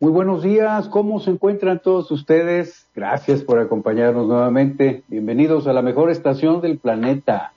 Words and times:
Muy 0.00 0.12
buenos 0.12 0.44
días, 0.44 0.88
¿cómo 0.88 1.18
se 1.18 1.32
encuentran 1.32 1.82
todos 1.82 2.08
ustedes? 2.12 2.86
Gracias 2.94 3.42
por 3.42 3.58
acompañarnos 3.58 4.28
nuevamente. 4.28 5.02
Bienvenidos 5.08 5.66
a 5.66 5.72
la 5.72 5.82
mejor 5.82 6.08
estación 6.12 6.60
del 6.60 6.78
planeta, 6.78 7.52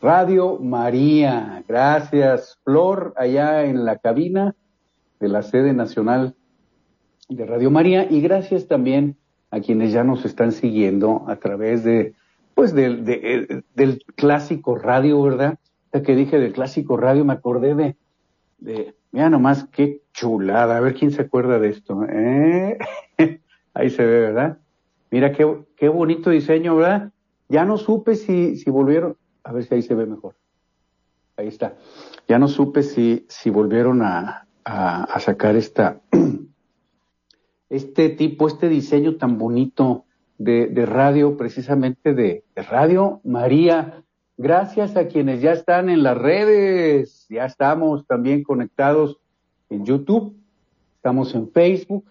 Radio 0.00 0.56
María. 0.56 1.62
Gracias, 1.68 2.56
Flor, 2.64 3.12
allá 3.18 3.66
en 3.66 3.84
la 3.84 3.98
cabina 3.98 4.54
de 5.20 5.28
la 5.28 5.42
sede 5.42 5.74
nacional 5.74 6.34
de 7.28 7.44
Radio 7.44 7.70
María 7.70 8.10
y 8.10 8.22
gracias 8.22 8.66
también 8.66 9.18
a 9.50 9.60
quienes 9.60 9.92
ya 9.92 10.04
nos 10.04 10.24
están 10.24 10.52
siguiendo 10.52 11.26
a 11.28 11.36
través 11.36 11.84
de, 11.84 12.14
pues, 12.54 12.72
del, 12.72 13.04
del 13.04 14.04
clásico 14.16 14.74
radio, 14.74 15.20
¿verdad? 15.20 15.58
Ya 15.92 16.00
que 16.00 16.16
dije 16.16 16.38
del 16.38 16.54
clásico 16.54 16.96
radio, 16.96 17.26
me 17.26 17.34
acordé 17.34 17.74
de, 17.74 17.96
de 18.56 18.94
Mira 19.12 19.30
nomás 19.30 19.64
qué 19.72 20.02
chulada. 20.12 20.76
A 20.76 20.80
ver 20.80 20.94
quién 20.94 21.10
se 21.10 21.22
acuerda 21.22 21.58
de 21.58 21.68
esto. 21.68 22.04
¿eh? 22.08 22.78
Ahí 23.74 23.90
se 23.90 24.04
ve, 24.04 24.20
¿verdad? 24.20 24.58
Mira 25.10 25.32
qué, 25.32 25.64
qué 25.76 25.88
bonito 25.88 26.30
diseño, 26.30 26.76
¿verdad? 26.76 27.12
Ya 27.48 27.64
no 27.64 27.78
supe 27.78 28.14
si, 28.14 28.56
si 28.56 28.70
volvieron. 28.70 29.16
A 29.42 29.52
ver 29.52 29.64
si 29.64 29.74
ahí 29.74 29.82
se 29.82 29.94
ve 29.94 30.04
mejor. 30.04 30.34
Ahí 31.36 31.48
está. 31.48 31.74
Ya 32.26 32.38
no 32.38 32.48
supe 32.48 32.82
si, 32.82 33.24
si 33.28 33.48
volvieron 33.48 34.02
a, 34.02 34.46
a, 34.64 35.20
sacar 35.20 35.56
esta, 35.56 36.00
este 37.70 38.10
tipo, 38.10 38.48
este 38.48 38.68
diseño 38.68 39.16
tan 39.16 39.38
bonito 39.38 40.04
de, 40.36 40.66
de 40.66 40.84
radio, 40.84 41.36
precisamente 41.36 42.12
de, 42.12 42.44
de 42.54 42.62
Radio 42.62 43.20
María. 43.24 44.04
Gracias 44.40 44.96
a 44.96 45.08
quienes 45.08 45.40
ya 45.42 45.50
están 45.50 45.88
en 45.88 46.04
las 46.04 46.16
redes, 46.16 47.26
ya 47.28 47.44
estamos 47.44 48.06
también 48.06 48.44
conectados 48.44 49.18
en 49.68 49.84
YouTube, 49.84 50.36
estamos 50.94 51.34
en 51.34 51.50
Facebook, 51.50 52.04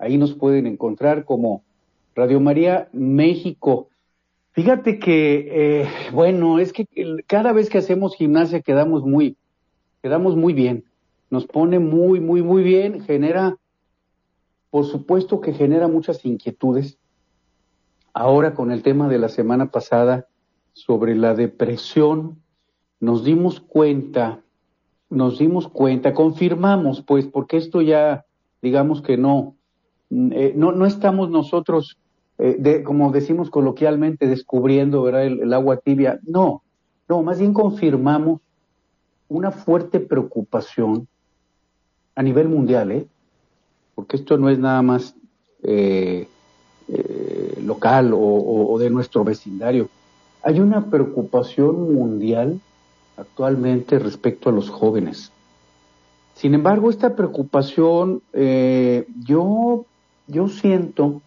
ahí 0.00 0.18
nos 0.18 0.34
pueden 0.34 0.66
encontrar 0.66 1.24
como 1.24 1.62
Radio 2.16 2.40
María 2.40 2.88
México. 2.92 3.90
Fíjate 4.50 4.98
que, 4.98 5.82
eh, 5.82 5.88
bueno, 6.12 6.58
es 6.58 6.72
que 6.72 6.84
cada 7.28 7.52
vez 7.52 7.70
que 7.70 7.78
hacemos 7.78 8.16
gimnasia 8.16 8.60
quedamos 8.60 9.04
muy, 9.04 9.36
quedamos 10.02 10.34
muy 10.34 10.54
bien, 10.54 10.82
nos 11.30 11.46
pone 11.46 11.78
muy, 11.78 12.18
muy, 12.18 12.42
muy 12.42 12.64
bien, 12.64 13.04
genera, 13.04 13.56
por 14.70 14.84
supuesto 14.84 15.40
que 15.40 15.52
genera 15.52 15.86
muchas 15.86 16.24
inquietudes. 16.24 16.98
Ahora 18.12 18.54
con 18.54 18.72
el 18.72 18.82
tema 18.82 19.08
de 19.08 19.18
la 19.18 19.28
semana 19.28 19.70
pasada, 19.70 20.26
sobre 20.78 21.16
la 21.16 21.34
depresión, 21.34 22.40
nos 23.00 23.24
dimos 23.24 23.60
cuenta, 23.60 24.40
nos 25.10 25.38
dimos 25.38 25.66
cuenta, 25.68 26.14
confirmamos, 26.14 27.02
pues, 27.02 27.26
porque 27.26 27.56
esto 27.56 27.82
ya, 27.82 28.24
digamos 28.62 29.02
que 29.02 29.16
no, 29.16 29.56
mm, 30.10 30.32
eh, 30.32 30.52
no, 30.54 30.70
no 30.72 30.86
estamos 30.86 31.30
nosotros, 31.30 31.98
eh, 32.38 32.56
de, 32.60 32.84
como 32.84 33.10
decimos 33.10 33.50
coloquialmente, 33.50 34.28
descubriendo 34.28 35.02
¿verdad? 35.02 35.26
El, 35.26 35.52
agua 35.52 35.78
tibia. 35.78 36.20
No, 36.22 36.62
no, 37.08 37.22
más 37.24 37.40
bien 37.40 37.52
confirmamos 37.52 38.40
una 39.28 39.50
fuerte 39.50 39.98
preocupación 39.98 41.08
a 42.14 42.22
nivel 42.22 42.48
mundial, 42.48 42.92
¿eh? 42.92 43.06
porque 43.96 44.16
esto 44.16 44.38
no 44.38 44.48
es 44.48 44.60
nada 44.60 44.80
más 44.82 45.16
eh, 45.64 46.28
local 47.62 48.12
o 48.14 48.78
de 48.78 48.90
nuestro 48.90 49.24
vecindario 49.24 49.90
hay 50.42 50.60
una 50.60 50.86
preocupación 50.86 51.94
mundial 51.94 52.60
actualmente 53.16 53.98
respecto 53.98 54.48
a 54.48 54.52
los 54.52 54.70
jóvenes. 54.70 55.32
Sin 56.34 56.54
embargo, 56.54 56.90
esta 56.90 57.16
preocupación 57.16 58.22
eh, 58.32 59.06
yo, 59.24 59.86
yo 60.28 60.48
siento 60.48 61.20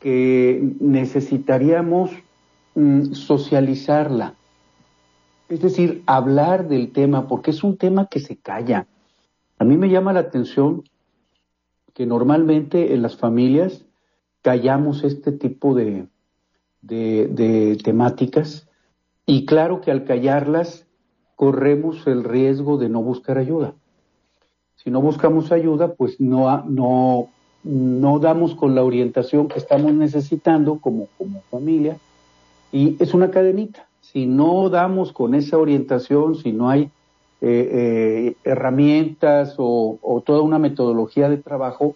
que 0.00 0.74
necesitaríamos 0.80 2.10
mm, 2.74 3.12
socializarla, 3.12 4.34
es 5.48 5.60
decir, 5.60 6.02
hablar 6.06 6.68
del 6.68 6.90
tema, 6.90 7.28
porque 7.28 7.52
es 7.52 7.62
un 7.62 7.76
tema 7.76 8.06
que 8.06 8.20
se 8.20 8.36
calla. 8.36 8.86
A 9.58 9.64
mí 9.64 9.76
me 9.76 9.90
llama 9.90 10.12
la 10.12 10.20
atención 10.20 10.82
que 11.94 12.06
normalmente 12.06 12.94
en 12.94 13.02
las 13.02 13.16
familias 13.16 13.84
callamos 14.42 15.04
este 15.04 15.32
tipo 15.32 15.74
de, 15.74 16.06
de, 16.82 17.78
temáticas 17.82 18.68
y 19.26 19.44
claro 19.46 19.80
que 19.80 19.90
al 19.90 20.04
callarlas 20.04 20.86
corremos 21.36 22.06
el 22.06 22.24
riesgo 22.24 22.78
de 22.78 22.88
no 22.88 23.02
buscar 23.02 23.38
ayuda. 23.38 23.74
Si 24.76 24.90
no 24.90 25.00
buscamos 25.00 25.52
ayuda, 25.52 25.94
pues 25.94 26.20
no, 26.20 26.64
no, 26.64 27.28
no 27.64 28.18
damos 28.18 28.54
con 28.54 28.74
la 28.74 28.82
orientación 28.82 29.48
que 29.48 29.58
estamos 29.58 29.92
necesitando 29.92 30.78
como, 30.80 31.08
como 31.18 31.42
familia 31.50 31.98
y 32.72 32.96
es 33.02 33.14
una 33.14 33.30
cadenita. 33.30 33.86
Si 34.00 34.26
no 34.26 34.68
damos 34.70 35.12
con 35.12 35.34
esa 35.34 35.58
orientación, 35.58 36.34
si 36.34 36.52
no 36.52 36.68
hay 36.70 36.90
eh, 37.42 37.70
eh, 37.72 38.36
herramientas 38.44 39.54
o 39.58 40.22
toda 40.24 40.42
una 40.42 40.58
metodología 40.58 41.28
de 41.28 41.36
trabajo, 41.36 41.94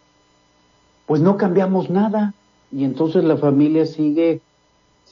pues 1.06 1.20
no 1.20 1.36
cambiamos 1.36 1.90
nada 1.90 2.34
y 2.72 2.84
entonces 2.84 3.24
la 3.24 3.36
familia 3.36 3.86
sigue 3.86 4.40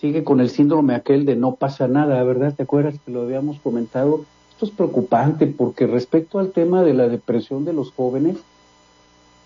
sigue 0.02 0.24
con 0.24 0.40
el 0.40 0.50
síndrome 0.50 0.96
aquel 0.96 1.24
de 1.24 1.36
no 1.36 1.54
pasa 1.54 1.86
nada, 1.86 2.20
¿verdad? 2.24 2.52
¿Te 2.56 2.64
acuerdas 2.64 2.96
que 3.06 3.12
lo 3.12 3.22
habíamos 3.22 3.60
comentado? 3.60 4.24
Esto 4.50 4.66
es 4.66 4.72
preocupante 4.72 5.46
porque 5.46 5.86
respecto 5.86 6.40
al 6.40 6.50
tema 6.50 6.82
de 6.82 6.92
la 6.92 7.08
depresión 7.08 7.64
de 7.64 7.72
los 7.72 7.92
jóvenes, 7.92 8.36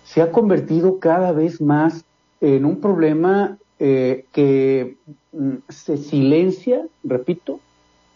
se 0.03 0.23
ha 0.23 0.31
convertido 0.31 0.97
cada 0.97 1.31
vez 1.31 1.61
más 1.61 2.05
en 2.41 2.65
un 2.65 2.81
problema 2.81 3.59
eh, 3.77 4.25
que 4.31 4.97
mm, 5.31 5.57
se 5.69 5.97
silencia, 5.97 6.81
repito, 7.03 7.59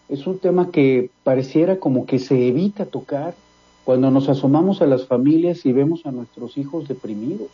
es 0.09 0.25
un 0.25 0.39
tema 0.39 0.71
que 0.71 1.11
pareciera 1.23 1.77
como 1.77 2.07
que 2.07 2.17
se 2.17 2.47
evita 2.47 2.87
tocar 2.87 3.35
cuando 3.83 4.09
nos 4.09 4.29
asomamos 4.29 4.81
a 4.81 4.87
las 4.87 5.05
familias 5.05 5.63
y 5.67 5.73
vemos 5.73 6.07
a 6.07 6.11
nuestros 6.11 6.57
hijos 6.57 6.87
deprimidos 6.87 7.49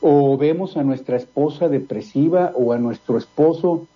o 0.00 0.36
vemos 0.36 0.76
a 0.76 0.82
nuestra 0.82 1.16
esposa 1.16 1.68
depresiva 1.68 2.52
o 2.54 2.72
a 2.72 2.78
nuestro 2.78 3.18
esposo 3.18 3.86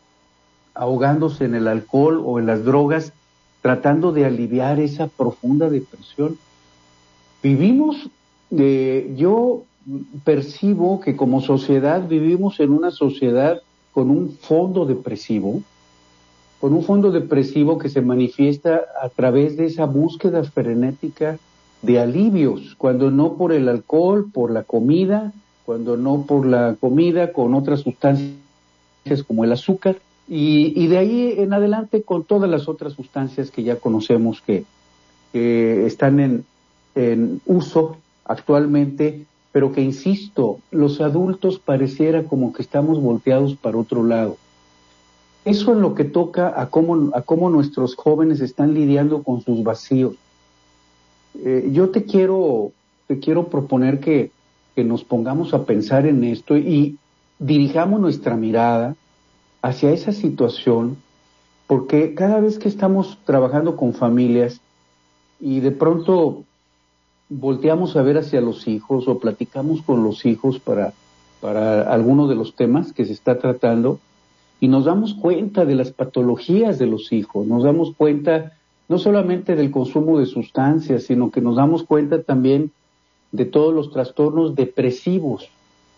ahogándose 0.75 1.45
en 1.45 1.55
el 1.55 1.69
alcohol 1.69 2.23
o 2.25 2.39
en 2.39 2.47
las 2.47 2.65
drogas, 2.65 3.13
tratando 3.61 4.13
de 4.13 4.25
aliviar 4.25 4.81
esa 4.81 5.09
profunda 5.09 5.69
depresión. 5.69 6.39
Vivimos, 7.43 8.09
de, 8.49 9.13
yo 9.17 9.65
percibo 10.25 11.01
que 11.01 11.17
como 11.17 11.41
sociedad 11.41 12.07
vivimos 12.09 12.61
en 12.61 12.71
una 12.71 12.91
sociedad 12.91 13.61
con 13.93 14.11
un 14.11 14.31
fondo 14.31 14.87
depresivo, 14.87 15.63
con 16.61 16.75
un 16.75 16.83
fondo 16.83 17.11
depresivo 17.11 17.79
que 17.79 17.89
se 17.89 18.03
manifiesta 18.03 18.83
a 19.03 19.09
través 19.09 19.57
de 19.57 19.67
esa 19.67 19.87
búsqueda 19.87 20.45
frenética 20.45 21.39
de 21.83 21.99
alivios, 21.99 22.75
cuando 22.77 23.11
no 23.11 23.35
por 23.35 23.53
el 23.53 23.69
alcohol, 23.69 24.31
por 24.33 24.51
la 24.51 24.63
comida, 24.65 25.33
cuando 25.71 25.97
no 25.97 26.23
por 26.23 26.47
la 26.47 26.75
comida, 26.81 27.33
con 27.33 27.55
otras 27.55 27.83
sustancias 27.83 28.35
como 29.25 29.45
el 29.45 29.53
azúcar, 29.53 29.99
y, 30.27 30.89
de 30.89 30.99
ahí 30.99 31.35
en 31.39 31.53
adelante 31.53 32.03
con 32.03 32.25
todas 32.25 32.51
las 32.51 32.69
otras 32.69 32.95
sustancias 32.95 33.53
que 33.53 33.63
ya 33.63 33.77
conocemos 33.77 34.43
que, 34.45 34.65
están 35.33 36.45
en, 36.97 37.41
uso 37.47 37.99
actualmente, 38.25 39.27
pero 39.53 39.71
que, 39.71 39.81
insisto, 39.81 40.59
los 40.73 41.01
adultos 41.01 41.61
pareciera 41.61 42.25
como 42.25 42.53
que 42.53 42.63
estamos 42.63 43.01
volteados 43.01 43.55
para 43.55 43.79
otro 43.79 44.03
lado. 44.03 44.39
Eso 45.45 45.71
es 45.71 45.79
lo 45.79 45.95
que 45.95 46.03
toca 46.03 46.61
a 46.61 46.69
cómo, 46.69 47.13
a 47.15 47.23
cómo 47.23 47.49
nuestros 47.49 47.95
jóvenes 47.95 48.41
están 48.41 48.75
lidiando 48.75 49.23
con 49.23 49.41
sus 49.41 49.63
vacíos. 49.63 50.17
Eh, 51.45 51.71
yo 51.73 51.91
te 51.91 52.07
quiero, 52.07 52.73
te 53.07 53.21
quiero 53.21 53.47
proponer 53.47 54.01
que, 54.01 54.33
que 54.75 54.85
nos 54.85 55.05
pongamos 55.05 55.55
a 55.55 55.65
pensar 55.65 56.07
en 56.07 56.25
esto 56.25 56.57
y, 56.57 56.99
dirijamos 57.41 58.01
nuestra 58.01 58.37
mirada 58.37 58.95
hacia 59.63 59.91
esa 59.91 60.13
situación, 60.13 60.99
porque 61.67 62.15
cada 62.15 62.39
vez 62.39 62.59
que 62.59 62.69
estamos 62.69 63.19
trabajando 63.25 63.77
con 63.77 63.95
familias 63.95 64.61
y 65.41 65.61
de 65.61 65.71
pronto 65.73 66.45
volteamos 67.29 67.97
a 67.97 68.03
ver 68.03 68.19
hacia 68.19 68.41
los 68.41 68.69
hijos 68.69 69.09
o 69.09 69.19
platicamos 69.19 69.83
con 69.83 70.05
los 70.05 70.27
hijos 70.27 70.59
para, 70.59 70.93
para 71.41 71.91
alguno 71.91 72.29
de 72.29 72.35
los 72.35 72.55
temas 72.55 72.93
que 72.93 73.07
se 73.07 73.13
está 73.13 73.39
tratando 73.39 73.99
y 74.61 74.69
nos 74.69 74.85
damos 74.85 75.15
cuenta 75.15 75.65
de 75.65 75.75
las 75.75 75.93
patologías 75.93 76.79
de 76.79 76.87
los 76.87 77.13
hijos, 77.13 77.47
nos 77.47 77.63
damos 77.63 77.95
cuenta 77.97 78.53
no 78.89 78.99
solamente 78.99 79.57
del 79.57 79.71
consumo 79.71 80.19
de 80.19 80.27
sustancias, 80.27 81.05
sino 81.05 81.31
que 81.31 81.41
nos 81.41 81.57
damos 81.57 81.85
cuenta 81.85 82.23
también 82.23 82.73
de 83.33 83.45
todos 83.45 83.75
los 83.75 83.93
trastornos 83.93 84.55
depresivos, 84.55 85.49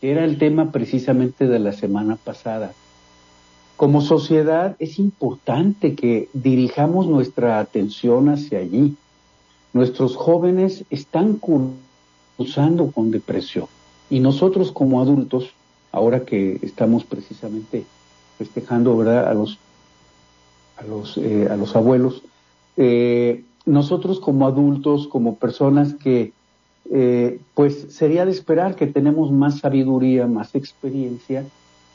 que 0.01 0.11
era 0.11 0.25
el 0.25 0.39
tema 0.39 0.73
precisamente 0.73 1.47
de 1.47 1.59
la 1.59 1.73
semana 1.73 2.17
pasada. 2.17 2.73
Como 3.77 4.01
sociedad 4.01 4.77
es 4.79 4.99
importante 4.99 5.95
que 5.95 6.29
dirijamos 6.33 7.07
nuestra 7.07 7.59
atención 7.59 8.29
hacia 8.29 8.59
allí. 8.59 8.97
Nuestros 9.73 10.17
jóvenes 10.17 10.85
están 10.91 11.39
cursando 12.37 12.91
con 12.91 13.11
depresión 13.11 13.67
y 14.11 14.21
nosotros 14.21 14.73
como 14.73 15.01
adultos, 15.01 15.51
ahora 15.91 16.25
que 16.25 16.59
estamos 16.63 17.05
precisamente 17.05 17.85
festejando 18.39 18.97
¿verdad? 18.97 19.29
a 19.29 19.35
los 19.35 19.59
a 20.77 20.85
los, 20.85 21.17
eh, 21.17 21.49
a 21.51 21.57
los 21.57 21.77
abuelos, 21.77 22.23
eh, 22.77 23.45
nosotros 23.65 24.21
como 24.21 24.47
adultos, 24.47 25.07
como 25.07 25.37
personas 25.37 25.95
que, 25.95 26.33
eh, 26.95 27.41
pues 27.55 27.87
sería 27.89 28.27
de 28.27 28.33
esperar 28.33 28.77
que 28.77 28.87
tenemos 28.87 29.33
más 29.33 29.61
sabiduría, 29.61 30.27
más 30.27 30.55
experiencia, 30.55 31.43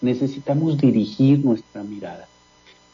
necesitamos 0.02 0.80
dirigir 0.80 1.46
nuestra 1.46 1.84
mirada. 1.84 2.28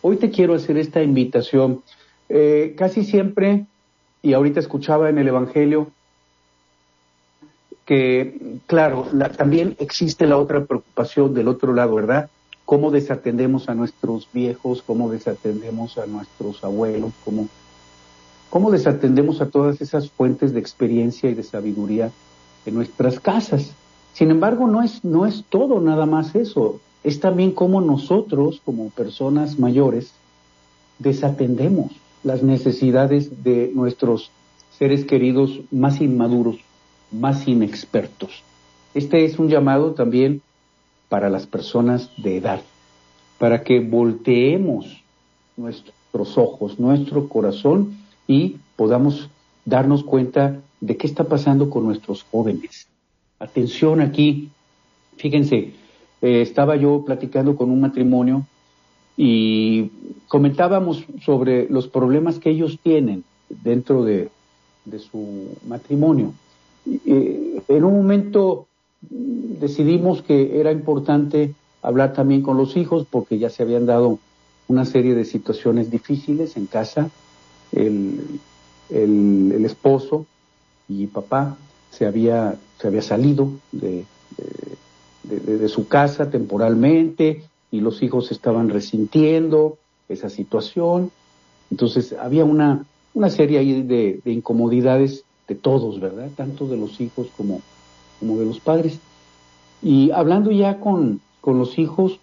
Hoy 0.01 0.17
te 0.17 0.29
quiero 0.29 0.53
hacer 0.53 0.77
esta 0.77 1.01
invitación. 1.01 1.81
Eh, 2.27 2.75
casi 2.77 3.05
siempre, 3.05 3.67
y 4.21 4.33
ahorita 4.33 4.59
escuchaba 4.59 5.09
en 5.09 5.17
el 5.17 5.29
Evangelio, 5.29 5.91
que, 7.85 8.59
claro, 8.67 9.07
también 9.37 9.77
existe 9.79 10.27
la 10.27 10.37
otra 10.37 10.65
preocupación 10.65 11.33
del 11.33 11.47
otro 11.47 11.73
lado, 11.73 11.95
¿verdad? 11.95 12.29
Cómo 12.65 12.91
desatendemos 12.91 13.69
a 13.69 13.75
nuestros 13.75 14.27
viejos, 14.33 14.81
cómo 14.81 15.09
desatendemos 15.09 15.97
a 15.97 16.05
nuestros 16.05 16.65
abuelos, 16.65 17.13
cómo 17.23 17.47
¿Cómo 18.53 18.69
desatendemos 18.69 19.41
a 19.41 19.49
todas 19.49 19.81
esas 19.81 20.11
fuentes 20.11 20.53
de 20.53 20.59
experiencia 20.59 21.27
y 21.27 21.33
de 21.33 21.41
sabiduría 21.41 22.11
en 22.67 22.75
nuestras 22.75 23.19
casas? 23.19 23.71
Sin 24.13 24.29
embargo, 24.29 24.67
no 24.67 24.83
es, 24.83 25.03
no 25.03 25.25
es 25.25 25.43
todo 25.49 25.81
nada 25.81 26.05
más 26.05 26.35
eso. 26.35 26.79
Es 27.03 27.19
también 27.19 27.53
cómo 27.53 27.81
nosotros, 27.81 28.61
como 28.63 28.91
personas 28.91 29.57
mayores, 29.57 30.13
desatendemos 30.99 31.93
las 32.23 32.43
necesidades 32.43 33.43
de 33.43 33.71
nuestros 33.73 34.29
seres 34.77 35.03
queridos 35.03 35.61
más 35.71 35.99
inmaduros, 35.99 36.57
más 37.11 37.47
inexpertos. 37.47 38.43
Este 38.93 39.25
es 39.25 39.39
un 39.39 39.49
llamado 39.49 39.93
también 39.93 40.43
para 41.09 41.31
las 41.31 41.47
personas 41.47 42.11
de 42.17 42.37
edad, 42.37 42.61
para 43.39 43.63
que 43.63 43.79
volteemos 43.79 45.01
nuestros 45.57 46.37
ojos, 46.37 46.79
nuestro 46.79 47.27
corazón 47.27 48.02
y 48.27 48.57
podamos 48.75 49.29
darnos 49.65 50.03
cuenta 50.03 50.59
de 50.81 50.97
qué 50.97 51.07
está 51.07 51.23
pasando 51.23 51.69
con 51.69 51.85
nuestros 51.85 52.23
jóvenes. 52.23 52.87
Atención 53.39 54.01
aquí, 54.01 54.49
fíjense, 55.17 55.73
eh, 56.21 56.41
estaba 56.41 56.75
yo 56.75 57.03
platicando 57.05 57.55
con 57.55 57.69
un 57.69 57.81
matrimonio 57.81 58.45
y 59.15 59.91
comentábamos 60.27 61.03
sobre 61.23 61.69
los 61.69 61.87
problemas 61.87 62.39
que 62.39 62.49
ellos 62.49 62.79
tienen 62.81 63.23
dentro 63.49 64.03
de, 64.03 64.29
su 64.99 65.57
matrimonio. 65.67 66.33
Eh, 67.05 67.61
en 67.67 67.83
un 67.83 67.93
momento 67.93 68.67
decidimos 69.01 70.21
que 70.21 70.59
era 70.59 70.71
importante 70.71 71.53
hablar 71.81 72.13
también 72.13 72.41
con 72.41 72.57
los 72.57 72.75
hijos 72.75 73.05
porque 73.09 73.37
ya 73.37 73.49
se 73.49 73.63
habían 73.63 73.85
dado 73.85 74.19
una 74.67 74.85
serie 74.85 75.15
de 75.15 75.25
situaciones 75.25 75.91
difíciles 75.91 76.57
en 76.57 76.65
casa 76.65 77.09
el, 77.75 78.39
el, 78.89 79.65
esposo 79.65 80.25
y 80.87 81.07
papá 81.07 81.57
se 81.91 82.05
había, 82.05 82.55
se 82.79 82.87
había 82.87 83.01
salido 83.01 83.49
de, 83.71 84.05
de, 85.23 85.69
su 85.69 85.87
casa 85.87 86.29
temporalmente 86.29 87.43
y 87.71 87.81
los 87.81 88.03
hijos 88.03 88.31
estaban 88.31 88.69
resintiendo 88.69 89.77
esa 90.09 90.29
situación. 90.29 91.11
Entonces 91.71 92.13
había 92.13 92.45
una, 92.45 92.85
una 93.13 93.29
serie 93.29 93.59
ahí 93.59 93.81
de, 93.83 94.19
de, 94.23 94.31
incomodidades 94.31 95.23
de 95.47 95.55
todos, 95.55 95.99
¿verdad? 95.99 96.29
Tanto 96.35 96.67
de 96.67 96.77
los 96.77 96.99
hijos 96.99 97.27
como, 97.35 97.61
como 98.19 98.37
de 98.37 98.45
los 98.45 98.59
padres. 98.59 98.99
Y 99.81 100.11
hablando 100.11 100.51
ya 100.51 100.79
con, 100.79 101.21
con 101.41 101.57
los 101.57 101.77
hijos, 101.77 102.19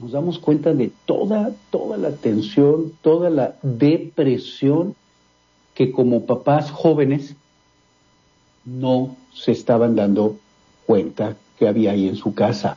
nos 0.00 0.12
damos 0.12 0.38
cuenta 0.38 0.72
de 0.72 0.90
toda, 1.06 1.52
toda 1.70 1.96
la 1.96 2.12
tensión, 2.12 2.92
toda 3.02 3.30
la 3.30 3.56
depresión 3.62 4.94
que 5.74 5.92
como 5.92 6.26
papás 6.26 6.70
jóvenes 6.70 7.34
no 8.64 9.16
se 9.32 9.52
estaban 9.52 9.94
dando 9.94 10.36
cuenta 10.86 11.36
que 11.58 11.68
había 11.68 11.92
ahí 11.92 12.08
en 12.08 12.16
su 12.16 12.34
casa. 12.34 12.76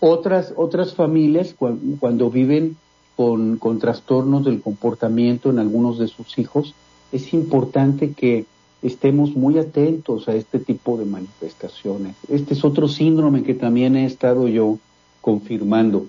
Otras, 0.00 0.54
otras 0.56 0.94
familias, 0.94 1.54
cuando 1.98 2.30
viven 2.30 2.76
con, 3.16 3.58
con 3.58 3.78
trastornos 3.78 4.44
del 4.44 4.60
comportamiento 4.60 5.50
en 5.50 5.58
algunos 5.58 5.98
de 5.98 6.08
sus 6.08 6.38
hijos, 6.38 6.74
es 7.10 7.32
importante 7.32 8.12
que 8.12 8.46
estemos 8.82 9.34
muy 9.34 9.58
atentos 9.58 10.28
a 10.28 10.34
este 10.34 10.60
tipo 10.60 10.96
de 10.96 11.04
manifestaciones. 11.04 12.14
Este 12.28 12.54
es 12.54 12.64
otro 12.64 12.86
síndrome 12.86 13.42
que 13.42 13.54
también 13.54 13.96
he 13.96 14.04
estado 14.04 14.46
yo 14.46 14.78
confirmando, 15.28 16.06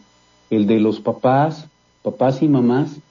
el 0.49 0.65
de 0.65 0.79
los 0.79 1.01
papás, 1.01 1.67
papás 2.03 2.41
y 2.41 2.47
mamás, 2.47 3.01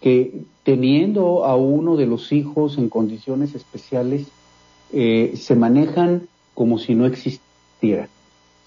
que 0.00 0.40
teniendo 0.64 1.44
a 1.44 1.54
uno 1.54 1.94
de 1.94 2.06
los 2.06 2.32
hijos 2.32 2.78
en 2.78 2.88
condiciones 2.88 3.54
especiales, 3.54 4.26
eh, 4.92 5.34
se 5.36 5.54
manejan 5.54 6.22
como 6.54 6.80
si 6.80 6.96
no 6.96 7.06
existiera. 7.06 8.08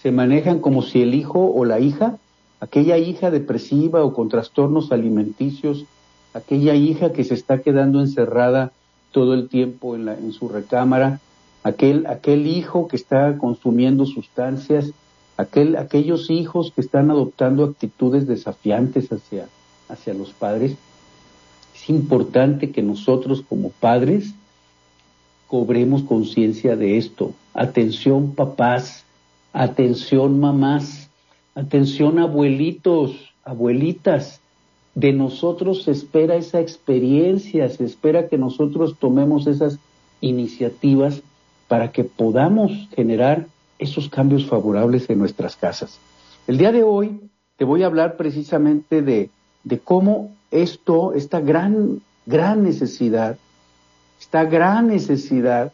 Se 0.02 0.14
manejan 0.14 0.60
como 0.60 0.84
si 0.84 1.02
el 1.02 1.16
hijo 1.16 1.52
o 1.54 1.66
la 1.66 1.82
hija, 1.82 2.18
aquella 2.62 2.98
hija 2.98 3.30
depresiva 3.30 4.06
o 4.06 4.14
con 4.14 4.30
trastornos 4.30 4.94
alimenticios, 4.94 5.84
aquella 6.34 6.76
hija 6.76 7.12
que 7.12 7.26
se 7.26 7.34
está 7.34 7.62
quedando 7.62 8.00
encerrada 8.00 8.72
todo 9.12 9.34
el 9.34 9.50
tiempo 9.50 9.98
en, 9.98 10.06
la, 10.06 10.14
en 10.14 10.32
su 10.32 10.48
recámara, 10.48 11.20
aquel, 11.62 12.06
aquel 12.08 12.48
hijo 12.48 12.88
que 12.88 12.96
está 12.96 13.38
consumiendo 13.38 14.06
sustancias, 14.06 14.94
aquel, 15.38 15.76
aquellos 15.76 16.30
hijos 16.30 16.72
que 16.74 16.82
están 16.82 17.12
adoptando 17.12 17.64
actitudes 17.64 18.28
desafiantes 18.28 19.12
hacia, 19.12 19.48
hacia 19.90 20.14
los 20.14 20.32
padres, 20.32 20.76
es 21.76 21.90
importante 21.90 22.72
que 22.72 22.82
nosotros 22.82 23.44
como 23.48 23.70
padres 23.70 24.34
cobremos 25.48 26.04
conciencia 26.04 26.76
de 26.76 26.98
esto. 26.98 27.34
Atención 27.54 28.34
papás, 28.34 29.04
atención 29.54 30.40
mamás, 30.40 31.10
atención 31.54 32.20
abuelitos, 32.20 33.34
abuelitas. 33.44 34.42
De 34.96 35.12
nosotros 35.12 35.84
se 35.84 35.92
espera 35.92 36.36
esa 36.36 36.62
experiencia, 36.62 37.68
se 37.70 37.84
espera 37.84 38.28
que 38.30 38.38
nosotros 38.38 38.96
tomemos 38.98 39.46
esas 39.46 39.78
iniciativas 40.22 41.22
para 41.68 41.92
que 41.92 42.04
podamos 42.04 42.72
generar 42.96 43.48
esos 43.80 44.10
cambios 44.10 44.46
favorables 44.48 45.10
en 45.10 45.20
nuestras 45.20 45.56
casas. 45.56 46.00
El 46.48 46.58
día 46.58 46.72
de 46.72 46.84
hoy 46.84 47.20
te 47.58 47.66
voy 47.66 47.84
a 47.84 47.88
hablar 47.88 48.18
precisamente 48.18 49.02
de, 49.02 49.30
cómo 49.84 50.32
esto, 50.52 51.14
esta 51.14 51.40
gran, 51.40 52.02
gran 52.26 52.64
necesidad, 52.64 53.38
esta 54.20 54.46
gran 54.46 54.88
necesidad 54.88 55.72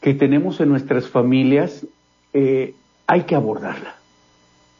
que 0.00 0.14
tenemos 0.14 0.60
en 0.60 0.68
nuestras 0.68 1.08
familias, 1.08 1.86
eh, 2.32 2.74
hay 3.06 3.22
que 3.22 3.34
abordarla. 3.34 3.96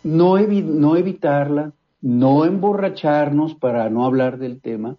No, 0.02 0.38
no 0.38 0.96
evitarla, 0.96 1.72
no 2.00 2.44
emborracharnos 2.44 3.54
para 3.54 3.90
no 3.90 4.06
hablar 4.06 4.38
del 4.38 4.60
tema, 4.60 4.96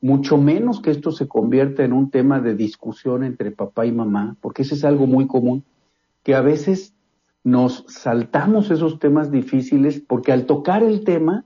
mucho 0.00 0.38
menos 0.38 0.80
que 0.80 0.90
esto 0.90 1.12
se 1.12 1.28
convierta 1.28 1.84
en 1.84 1.92
un 1.92 2.10
tema 2.10 2.40
de 2.40 2.54
discusión 2.54 3.22
entre 3.22 3.50
papá 3.50 3.86
y 3.86 3.92
mamá, 3.92 4.36
porque 4.40 4.62
ese 4.62 4.74
es 4.74 4.84
algo 4.84 5.06
muy 5.06 5.26
común 5.26 5.62
que 6.22 6.34
a 6.34 6.40
veces 6.40 6.94
nos 7.42 7.84
saltamos 7.88 8.70
esos 8.70 8.98
temas 8.98 9.30
difíciles 9.30 10.02
porque 10.06 10.32
al 10.32 10.46
tocar 10.46 10.82
el 10.82 11.04
tema, 11.04 11.44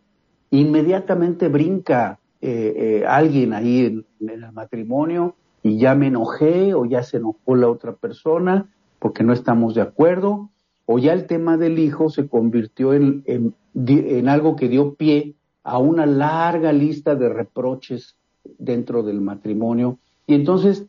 inmediatamente 0.50 1.48
brinca 1.48 2.18
eh, 2.40 2.74
eh, 2.76 3.06
alguien 3.06 3.52
ahí 3.52 3.86
en, 3.86 4.04
el 4.28 4.52
matrimonio 4.52 5.34
y 5.62 5.78
ya 5.78 5.94
me 5.94 6.08
enojé 6.08 6.74
o 6.74 6.84
ya 6.84 7.02
se 7.02 7.16
enojó 7.18 7.56
la 7.56 7.68
otra 7.68 7.94
persona 7.94 8.70
porque 8.98 9.24
no 9.24 9.32
estamos 9.32 9.74
de 9.74 9.82
acuerdo 9.82 10.50
o 10.86 10.98
ya 10.98 11.12
el 11.12 11.26
tema 11.26 11.56
del 11.56 11.78
hijo 11.78 12.10
se 12.10 12.28
convirtió 12.28 12.92
en, 12.94 13.22
en, 13.26 14.28
algo 14.28 14.56
que 14.56 14.68
dio 14.68 14.94
pie 14.94 15.34
a 15.62 15.78
una 15.78 16.06
larga 16.06 16.72
lista 16.72 17.14
de 17.14 17.28
reproches 17.28 18.16
dentro 18.58 19.02
del 19.02 19.20
matrimonio. 19.20 19.98
Y 20.26 20.34
entonces 20.34 20.86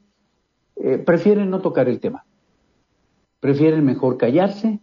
eh, 0.76 0.98
prefieren 0.98 1.50
no 1.50 1.62
tocar 1.62 1.88
el 1.88 2.00
tema, 2.00 2.26
prefieren 3.46 3.86
mejor 3.86 4.18
callarse, 4.18 4.80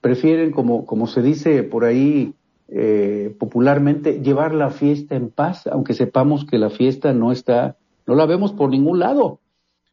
prefieren, 0.00 0.50
como, 0.50 1.06
se 1.06 1.22
dice 1.22 1.62
por 1.62 1.84
ahí 1.84 2.34
eh, 2.66 3.36
popularmente, 3.38 4.20
llevar 4.20 4.52
la 4.52 4.70
fiesta 4.70 5.14
en 5.14 5.30
paz, 5.30 5.68
aunque 5.68 5.94
sepamos 5.94 6.44
que 6.44 6.58
la 6.58 6.70
fiesta 6.70 7.12
no 7.12 7.30
está, 7.30 7.76
no 8.08 8.16
la 8.16 8.26
vemos 8.26 8.52
por 8.52 8.68
ningún 8.68 8.98
lado, 8.98 9.38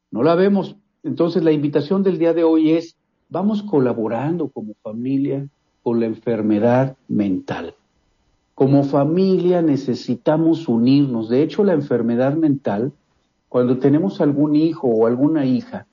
no 0.09 0.23
la 0.23 0.33
vemos. 0.33 0.77
Entonces 1.03 1.43
la 1.43 1.51
invitación 1.51 2.01
del 2.01 2.17
día 2.17 2.33
de 2.33 2.43
hoy 2.43 2.71
es 2.71 2.97
vamos 3.29 3.61
colaborando 3.61 4.47
como 4.47 4.73
familia 4.81 5.47
con 5.83 5.99
la 5.99 6.07
enfermedad 6.07 6.97
mental. 7.07 7.75
Como 8.55 8.83
familia 8.83 9.61
necesitamos 9.61 10.67
unirnos. 10.67 11.29
De 11.29 11.43
hecho, 11.43 11.63
la 11.63 11.73
enfermedad 11.73 12.35
mental, 12.35 12.93
cuando 13.47 13.77
tenemos 13.77 14.21
algún 14.21 14.55
hijo 14.55 14.87
o 14.87 15.05
alguna 15.05 15.45
hija, 15.45 15.85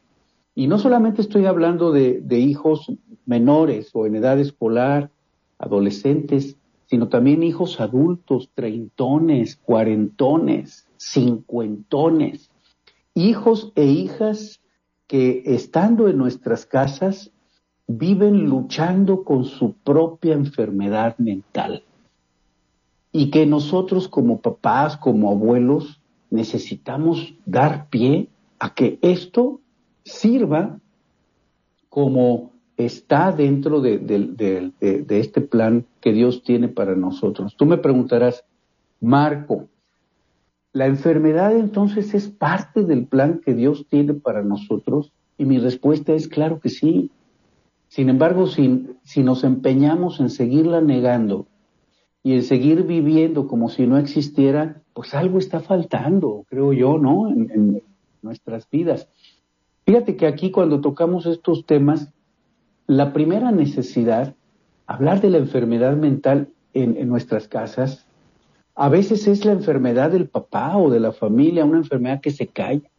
y 0.54 0.68
no 0.68 0.78
solamente 0.78 1.20
estoy 1.20 1.46
hablando 1.46 1.90
de, 1.90 2.38
hijos 2.38 2.92
menores 3.26 3.90
o 3.92 4.06
en 4.06 4.16
edad 4.16 4.38
escolar, 4.38 5.10
adolescentes, 5.58 6.56
sino 6.86 7.08
también 7.08 7.42
hijos 7.42 7.80
adultos, 7.80 8.50
treintones, 8.54 9.56
cuarentones, 9.56 10.86
cincuentones, 10.96 12.50
hijos 13.14 13.72
e 13.74 13.86
hijas 13.86 14.60
que 15.08 15.42
estando 15.46 16.08
en 16.08 16.18
nuestras 16.18 16.66
casas 16.66 17.32
viven 17.86 18.44
luchando 18.44 19.24
con 19.24 19.44
su 19.44 19.72
propia 19.72 20.34
enfermedad 20.34 21.18
mental. 21.18 21.82
Y 23.10 23.30
que 23.30 23.46
nosotros 23.46 24.08
como 24.08 24.40
papás, 24.40 24.96
como 24.96 25.30
abuelos, 25.30 26.00
necesitamos 26.30 27.34
dar 27.44 27.88
pie 27.88 28.28
a 28.58 28.74
que 28.74 28.98
esto 29.02 29.60
sirva 30.04 30.78
como 31.88 32.52
está 32.76 33.32
dentro 33.32 33.80
de, 33.80 34.72
este 35.08 35.40
plan 35.40 35.86
que 36.00 36.12
Dios 36.12 36.42
tiene 36.42 36.68
para 36.68 36.94
nosotros. 36.96 37.54
Tú 37.56 37.66
me 37.66 37.78
preguntarás, 37.78 38.44
Marco, 39.00 39.68
¿La 40.74 40.86
enfermedad 40.86 41.56
entonces 41.56 42.14
es 42.14 42.28
parte 42.28 42.82
del 42.82 43.06
plan 43.06 43.40
que 43.44 43.54
Dios 43.54 43.86
tiene 43.88 44.12
para 44.12 44.42
nosotros? 44.42 45.12
Y 45.38 45.44
mi 45.44 45.60
respuesta 45.60 46.14
es 46.14 46.26
claro 46.26 46.58
que 46.58 46.68
sí. 46.68 47.12
Sin 47.86 48.08
embargo, 48.08 48.48
si, 48.48 48.88
si 49.04 49.22
nos 49.22 49.44
empeñamos 49.44 50.18
en 50.18 50.30
seguirla 50.30 50.80
negando 50.80 51.46
y 52.24 52.32
en 52.32 52.42
seguir 52.42 52.82
viviendo 52.82 53.46
como 53.46 53.68
si 53.68 53.86
no 53.86 53.98
existiera, 53.98 54.82
pues 54.94 55.14
algo 55.14 55.38
está 55.38 55.60
faltando, 55.60 56.44
creo 56.48 56.72
yo, 56.72 56.98
¿no? 56.98 57.28
En, 57.30 57.80
nuestras 58.22 58.68
vidas. 58.68 59.06
Fíjate 59.86 60.16
que 60.16 60.26
aquí 60.26 60.50
cuando 60.50 60.80
tocamos 60.80 61.26
estos 61.26 61.66
temas, 61.66 62.10
la 62.86 63.12
primera 63.12 63.50
necesidad, 63.50 64.34
hablar 64.86 65.20
de 65.20 65.30
la 65.30 65.38
enfermedad 65.38 65.96
mental 65.96 66.48
en, 66.72 67.06
nuestras 67.08 67.48
casas, 67.48 68.06
a 68.74 68.88
veces 68.88 69.26
es 69.26 69.44
la 69.44 69.52
enfermedad 69.52 70.10
del 70.10 70.26
papá 70.26 70.76
o 70.76 70.90
de 70.90 71.00
la 71.00 71.12
familia, 71.12 71.64
una 71.64 71.78
enfermedad 71.78 72.20
que 72.20 72.30
se 72.30 72.46
calla. 72.46 72.90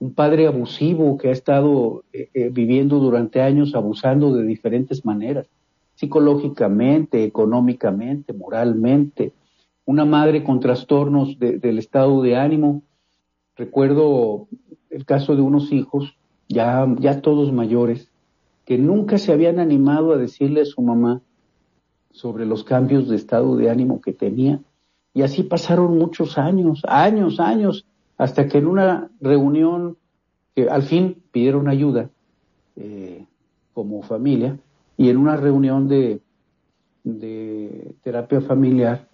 Un 0.00 0.14
padre 0.14 0.46
abusivo 0.46 1.18
que 1.18 1.28
ha 1.28 1.32
estado 1.32 2.04
eh, 2.12 2.30
eh, 2.32 2.48
viviendo 2.50 2.98
durante 2.98 3.42
años 3.42 3.74
abusando 3.74 4.32
de 4.32 4.44
diferentes 4.44 5.04
maneras, 5.04 5.48
psicológicamente, 5.94 7.24
económicamente, 7.24 8.32
moralmente. 8.32 9.32
Una 9.84 10.04
madre 10.04 10.44
con 10.44 10.60
trastornos 10.60 11.38
del 11.38 11.78
estado 11.78 12.22
de 12.22 12.36
ánimo. 12.36 12.82
Recuerdo 13.56 14.46
el 14.90 15.04
caso 15.04 15.36
de 15.36 15.42
unos 15.42 15.72
hijos, 15.72 16.16
ya, 16.48 16.86
ya 16.98 17.20
todos 17.20 17.52
mayores, 17.52 18.10
que 18.64 18.78
nunca 18.78 19.18
se 19.18 19.32
habían 19.32 19.58
animado 19.58 20.12
a 20.12 20.16
decirle 20.16 20.62
a 20.62 20.66
su 20.66 20.82
mamá 20.82 21.22
sobre 22.10 22.46
los 22.46 22.64
cambios 22.64 23.08
de 23.08 23.16
estado 23.16 23.56
de 23.56 23.70
ánimo 23.70 24.00
que 24.00 24.12
tenía. 24.12 24.60
Y 25.14 25.22
así 25.22 25.42
pasaron 25.42 25.98
muchos 25.98 26.38
años, 26.38 26.82
años, 26.86 27.40
años, 27.40 27.86
hasta 28.16 28.46
que 28.48 28.58
en 28.58 28.66
una 28.66 29.10
reunión 29.20 29.96
que 30.54 30.68
al 30.68 30.82
fin 30.82 31.22
pidieron 31.32 31.68
ayuda 31.68 32.10
eh, 32.76 33.24
como 33.72 34.02
familia 34.02 34.58
y 34.96 35.08
en 35.08 35.16
una 35.16 35.36
reunión 35.36 35.88
de, 35.88 36.20
de 37.04 37.94
terapia 38.02 38.40
familiar, 38.40 39.08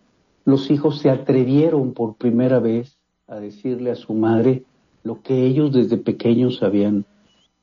los 0.45 0.71
hijos 0.71 0.99
se 0.99 1.11
atrevieron 1.11 1.93
por 1.93 2.17
primera 2.17 2.59
vez 2.59 2.99
a 3.27 3.37
decirle 3.37 3.91
a 3.91 3.95
su 3.95 4.15
madre 4.15 4.65
lo 5.05 5.23
que 5.23 5.47
ellos 5.47 5.73
desde 5.73 5.99
pequeños 5.99 6.63
habían, 6.63 7.05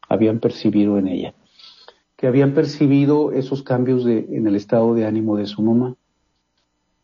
habían 0.07 0.39
percibido 0.39 0.97
en 0.97 1.07
ella, 1.07 1.33
que 2.15 2.27
habían 2.27 2.53
percibido 2.53 3.33
esos 3.33 3.63
cambios 3.63 4.05
de, 4.05 4.27
en 4.31 4.47
el 4.47 4.55
estado 4.55 4.93
de 4.93 5.05
ánimo 5.05 5.35
de 5.35 5.47
su 5.47 5.61
mamá 5.61 5.95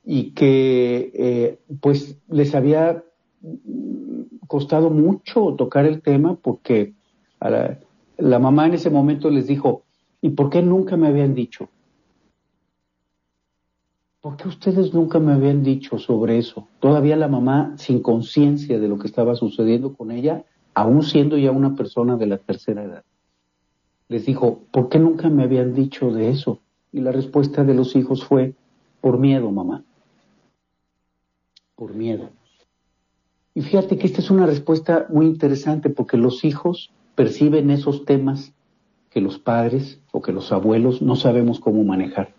y 0.05 0.31
que 0.31 1.11
eh, 1.15 1.59
pues 1.81 2.17
les 2.29 2.55
había 2.55 3.03
costado 4.47 4.89
mucho 4.89 5.55
tocar 5.57 5.85
el 5.85 6.01
tema 6.01 6.35
porque 6.35 6.93
la, 7.41 8.39
mamá 8.39 8.67
en 8.67 8.75
ese 8.75 8.89
momento 8.89 9.29
les 9.29 9.47
dijo, 9.47 9.83
¿y 10.21 10.29
por 10.29 10.49
qué 10.49 10.61
nunca 10.61 10.95
me 10.95 11.07
habían 11.07 11.35
dicho? 11.35 11.69
¿Por 14.27 14.35
qué 14.35 14.49
ustedes 14.49 14.93
nunca 14.93 15.19
me 15.19 15.31
habían 15.31 15.63
dicho 15.63 15.97
sobre 15.97 16.37
eso? 16.37 16.67
Todavía 16.81 17.15
la 17.15 17.29
mamá, 17.29 17.75
sin 17.77 18.01
conciencia 18.01 18.77
de 18.77 18.89
lo 18.89 18.99
que 18.99 19.07
estaba 19.07 19.35
sucediendo 19.35 19.93
con 19.93 20.11
ella, 20.11 20.43
aún 20.73 21.01
siendo 21.03 21.37
ya 21.37 21.51
una 21.51 21.75
persona 21.75 22.17
de 22.17 22.25
la 22.25 22.37
tercera 22.37 22.83
edad, 22.83 23.05
les 24.09 24.25
dijo, 24.25 24.63
¿por 24.69 24.89
qué 24.89 24.99
nunca 24.99 25.29
me 25.29 25.43
habían 25.43 25.73
dicho 25.73 26.11
de 26.11 26.27
eso? 26.27 26.59
Y 26.91 26.99
la 26.99 27.13
respuesta 27.13 27.63
de 27.63 27.73
los 27.73 27.95
hijos 27.95 28.25
fue, 28.25 28.53
por 28.99 29.17
miedo, 29.17 29.49
mamá 29.49 29.85
por 31.77 31.93
miedo. 31.93 32.31
Y 33.53 33.61
fíjate 33.61 33.97
que 33.97 34.07
esta 34.07 34.19
es 34.19 34.29
una 34.29 34.45
respuesta 34.45 35.05
muy 35.07 35.25
interesante 35.25 35.89
porque 35.89 36.17
los 36.17 36.43
hijos 36.43 36.91
perciben 37.15 37.69
esos 37.69 38.03
temas 38.03 38.51
que 39.09 39.21
los 39.21 39.39
padres 39.39 40.01
o 40.11 40.21
que 40.21 40.33
los 40.33 40.51
abuelos 40.51 41.01
no 41.01 41.15
sabemos 41.15 41.61
cómo 41.61 41.85
manejar. 41.85 42.36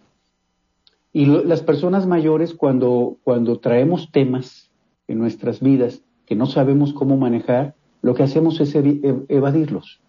Y 1.12 1.26
las 1.26 1.62
personas 1.62 2.06
mayores 2.06 2.54
cuando, 2.54 3.16
cuando 3.24 3.58
traemos 3.58 4.10
temas 4.12 4.70
en 5.06 5.18
nuestras 5.18 5.60
vidas 5.60 6.02
que 6.26 6.36
no 6.36 6.46
sabemos 6.46 6.92
cómo 6.92 7.16
manejar, 7.16 7.74
lo 8.02 8.14
que 8.14 8.22
hacemos 8.22 8.60
es 8.60 8.74
evadirlos, 8.74 10.00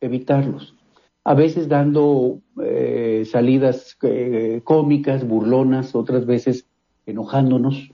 evitarlos. 0.00 0.76
A 1.24 1.34
veces 1.34 1.68
dando 1.68 2.40
eh, 2.62 3.24
salidas 3.30 3.96
eh, 4.02 4.60
cómicas, 4.64 5.26
burlonas, 5.26 5.94
otras 5.94 6.26
veces 6.26 6.66
enojándonos, 7.06 7.90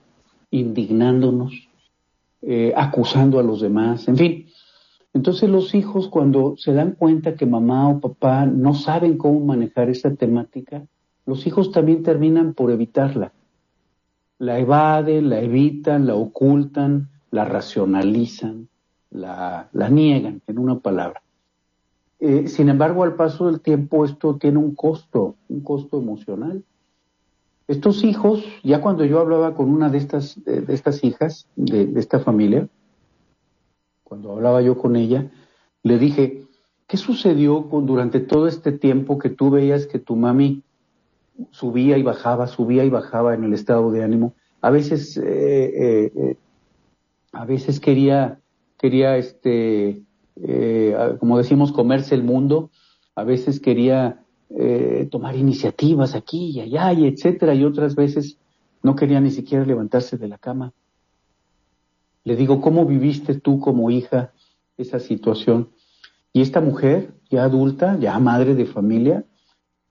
indignándonos, 0.50 1.68
eh, 2.42 2.72
acusando 2.76 3.38
a 3.38 3.42
los 3.42 3.60
demás, 3.60 4.08
en 4.08 4.16
fin. 4.16 4.46
Entonces 5.14 5.48
los 5.48 5.74
hijos 5.74 6.08
cuando 6.08 6.56
se 6.56 6.72
dan 6.72 6.92
cuenta 6.92 7.34
que 7.34 7.46
mamá 7.46 7.88
o 7.88 8.00
papá 8.00 8.46
no 8.46 8.74
saben 8.74 9.16
cómo 9.18 9.40
manejar 9.40 9.90
esa 9.90 10.14
temática, 10.14 10.86
los 11.28 11.46
hijos 11.46 11.72
también 11.72 12.02
terminan 12.02 12.54
por 12.54 12.70
evitarla. 12.70 13.32
La 14.38 14.58
evaden, 14.58 15.28
la 15.28 15.40
evitan, 15.42 16.06
la 16.06 16.14
ocultan, 16.14 17.10
la 17.30 17.44
racionalizan, 17.44 18.70
la, 19.10 19.68
la 19.72 19.90
niegan, 19.90 20.40
en 20.46 20.58
una 20.58 20.78
palabra. 20.78 21.20
Eh, 22.18 22.48
sin 22.48 22.70
embargo, 22.70 23.04
al 23.04 23.14
paso 23.14 23.44
del 23.44 23.60
tiempo 23.60 24.06
esto 24.06 24.36
tiene 24.36 24.56
un 24.56 24.74
costo, 24.74 25.34
un 25.50 25.60
costo 25.60 25.98
emocional. 25.98 26.64
Estos 27.66 28.04
hijos, 28.04 28.42
ya 28.64 28.80
cuando 28.80 29.04
yo 29.04 29.20
hablaba 29.20 29.54
con 29.54 29.68
una 29.68 29.90
de 29.90 29.98
estas, 29.98 30.42
de, 30.44 30.64
estas 30.72 31.04
hijas 31.04 31.46
de, 31.56 31.92
esta 31.96 32.20
familia, 32.20 32.66
cuando 34.02 34.32
hablaba 34.32 34.62
yo 34.62 34.78
con 34.78 34.96
ella, 34.96 35.30
le 35.82 35.98
dije, 35.98 36.46
¿qué 36.86 36.96
sucedió 36.96 37.68
con, 37.68 37.84
durante 37.84 38.18
todo 38.18 38.48
este 38.48 38.72
tiempo 38.72 39.18
que 39.18 39.28
tú 39.28 39.50
veías 39.50 39.86
que 39.86 39.98
tu 39.98 40.16
mami 40.16 40.62
subía 41.50 41.98
y 41.98 42.02
bajaba, 42.02 42.46
subía 42.46 42.84
y 42.84 42.90
bajaba 42.90 43.34
en 43.34 43.44
el 43.44 43.54
estado 43.54 43.90
de 43.90 44.02
ánimo? 44.02 44.34
A 44.60 44.70
veces, 44.70 45.16
eh, 45.16 45.22
eh, 45.24 46.12
eh, 46.16 46.36
a 47.32 47.44
veces 47.44 47.80
quería, 47.80 48.40
quería, 48.78 49.16
este, 49.16 50.02
como 51.18 51.38
decimos, 51.38 51.72
comerse 51.72 52.14
el 52.14 52.22
mundo, 52.22 52.70
a 53.14 53.24
veces 53.24 53.58
quería 53.60 54.24
eh, 54.50 55.06
tomar 55.10 55.36
iniciativas 55.36 56.14
aquí 56.14 56.52
y 56.52 56.60
allá 56.60 56.92
y 56.94 57.06
etcétera, 57.06 57.54
y 57.54 57.64
otras 57.64 57.94
veces 57.94 58.38
no 58.82 58.96
quería 58.96 59.20
ni 59.20 59.30
siquiera 59.30 59.66
levantarse 59.66 60.16
de 60.16 60.26
la 60.26 60.38
cama. 60.38 60.72
Le 62.24 62.34
digo, 62.34 62.60
¿cómo 62.60 62.86
viviste 62.86 63.34
tú 63.34 63.60
como 63.60 63.90
hija 63.90 64.32
esa 64.78 65.00
situación? 65.00 65.70
Y 66.32 66.40
esta 66.40 66.60
mujer, 66.60 67.12
ya 67.28 67.44
adulta, 67.44 67.98
ya 67.98 68.18
madre 68.18 68.54
de 68.54 68.64
familia, 68.64 69.24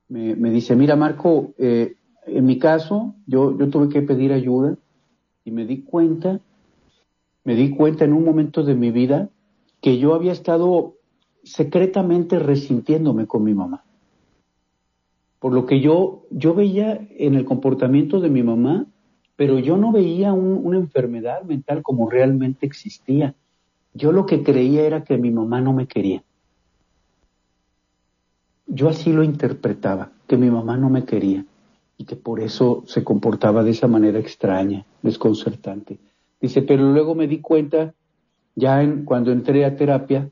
me, 0.09 0.51
dice, 0.51 0.75
mira 0.75 0.95
Marco, 0.95 1.53
eh, 1.57 1.95
en 2.25 2.45
mi 2.45 2.59
caso 2.59 3.15
yo, 3.25 3.57
yo 3.57 3.69
tuve 3.69 3.89
que 3.89 4.01
pedir 4.01 4.31
ayuda 4.31 4.77
y 5.43 5.51
me 5.51 5.65
di 5.65 5.81
cuenta, 5.81 6.39
me 7.43 7.55
di 7.55 7.71
cuenta 7.71 8.05
en 8.05 8.13
un 8.13 8.23
momento 8.23 8.63
de 8.63 8.75
mi 8.75 8.91
vida 8.91 9.29
que 9.81 9.97
yo 9.97 10.13
había 10.13 10.31
estado 10.31 10.95
secretamente 11.43 12.39
resintiéndome 12.39 13.27
con 13.27 13.43
mi 13.43 13.53
mamá. 13.53 13.83
Por 15.39 15.53
lo 15.53 15.65
que 15.65 15.79
yo, 15.79 16.25
yo 16.31 16.53
veía 16.53 17.07
en 17.17 17.35
el 17.35 17.45
comportamiento 17.45 18.19
de 18.19 18.29
mi 18.29 18.43
mamá, 18.43 18.87
pero 19.35 19.59
yo 19.59 19.77
no 19.77 19.91
veía 19.91 20.33
una 20.33 20.77
enfermedad 20.77 21.43
mental 21.43 21.83
como 21.83 22.09
realmente 22.09 22.65
existía. 22.65 23.35
Yo 23.93 24.11
lo 24.11 24.25
que 24.25 24.43
creía 24.43 24.81
era 24.81 25.03
que 25.03 25.17
mi 25.17 25.31
mamá 25.31 25.61
no 25.61 25.73
me 25.73 25.87
quería. 25.87 26.23
Yo 28.67 28.89
así 28.89 29.11
lo 29.11 29.23
interpretaba, 29.23 30.11
que 30.27 30.37
mi 30.37 30.51
mamá 30.51 30.77
no 30.77 30.89
me 30.89 31.05
quería 31.05 31.45
y 31.97 32.03
que 32.03 32.15
por 32.15 32.39
eso 32.41 32.83
se 32.85 33.03
comportaba 33.03 33.63
de 33.63 33.71
esa 33.71 33.87
manera 33.87 34.19
extraña, 34.19 34.85
desconcertante. 35.01 35.97
Dice, 36.39 36.61
pero 36.61 36.91
luego 36.91 37.15
me 37.15 37.27
di 37.27 37.39
cuenta, 37.39 37.93
ya 38.55 38.83
en, 38.83 39.05
cuando 39.05 39.31
entré 39.31 39.65
a 39.65 39.75
terapia, 39.75 40.29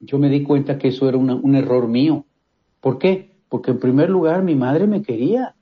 yo 0.00 0.18
me 0.18 0.28
di 0.28 0.42
cuenta 0.42 0.78
que 0.78 0.88
eso 0.88 1.08
era 1.08 1.16
un 1.16 1.54
error 1.54 1.86
mío. 1.86 2.24
¿Por 2.80 2.98
qué? 2.98 3.30
Porque 3.48 3.70
en 3.70 3.78
primer 3.78 4.10
lugar 4.10 4.42
mi 4.42 4.56
madre 4.56 4.88
me 4.88 5.02
quería. 5.02 5.54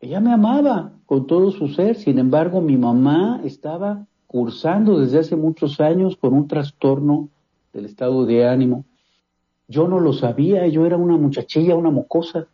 Ella 0.00 0.20
me 0.20 0.32
amaba 0.32 0.92
con 1.04 1.26
todo 1.26 1.50
su 1.50 1.68
ser. 1.68 1.96
Sin 1.96 2.18
embargo, 2.18 2.62
mi 2.62 2.78
mamá 2.78 3.42
estaba 3.44 4.06
cursando 4.26 4.98
desde 4.98 5.18
hace 5.18 5.36
muchos 5.36 5.78
años 5.80 6.16
con 6.16 6.32
un 6.32 6.48
trastorno 6.48 7.28
del 7.74 7.84
estado 7.84 8.24
de 8.24 8.48
ánimo. 8.48 8.86
Yo 9.72 9.88
no 9.88 10.00
lo 10.00 10.12
sabía, 10.12 10.66
yo 10.66 10.84
era 10.84 10.98
una 10.98 11.16
muchachilla, 11.16 11.74
una 11.74 11.90
mocosa. 11.90 12.46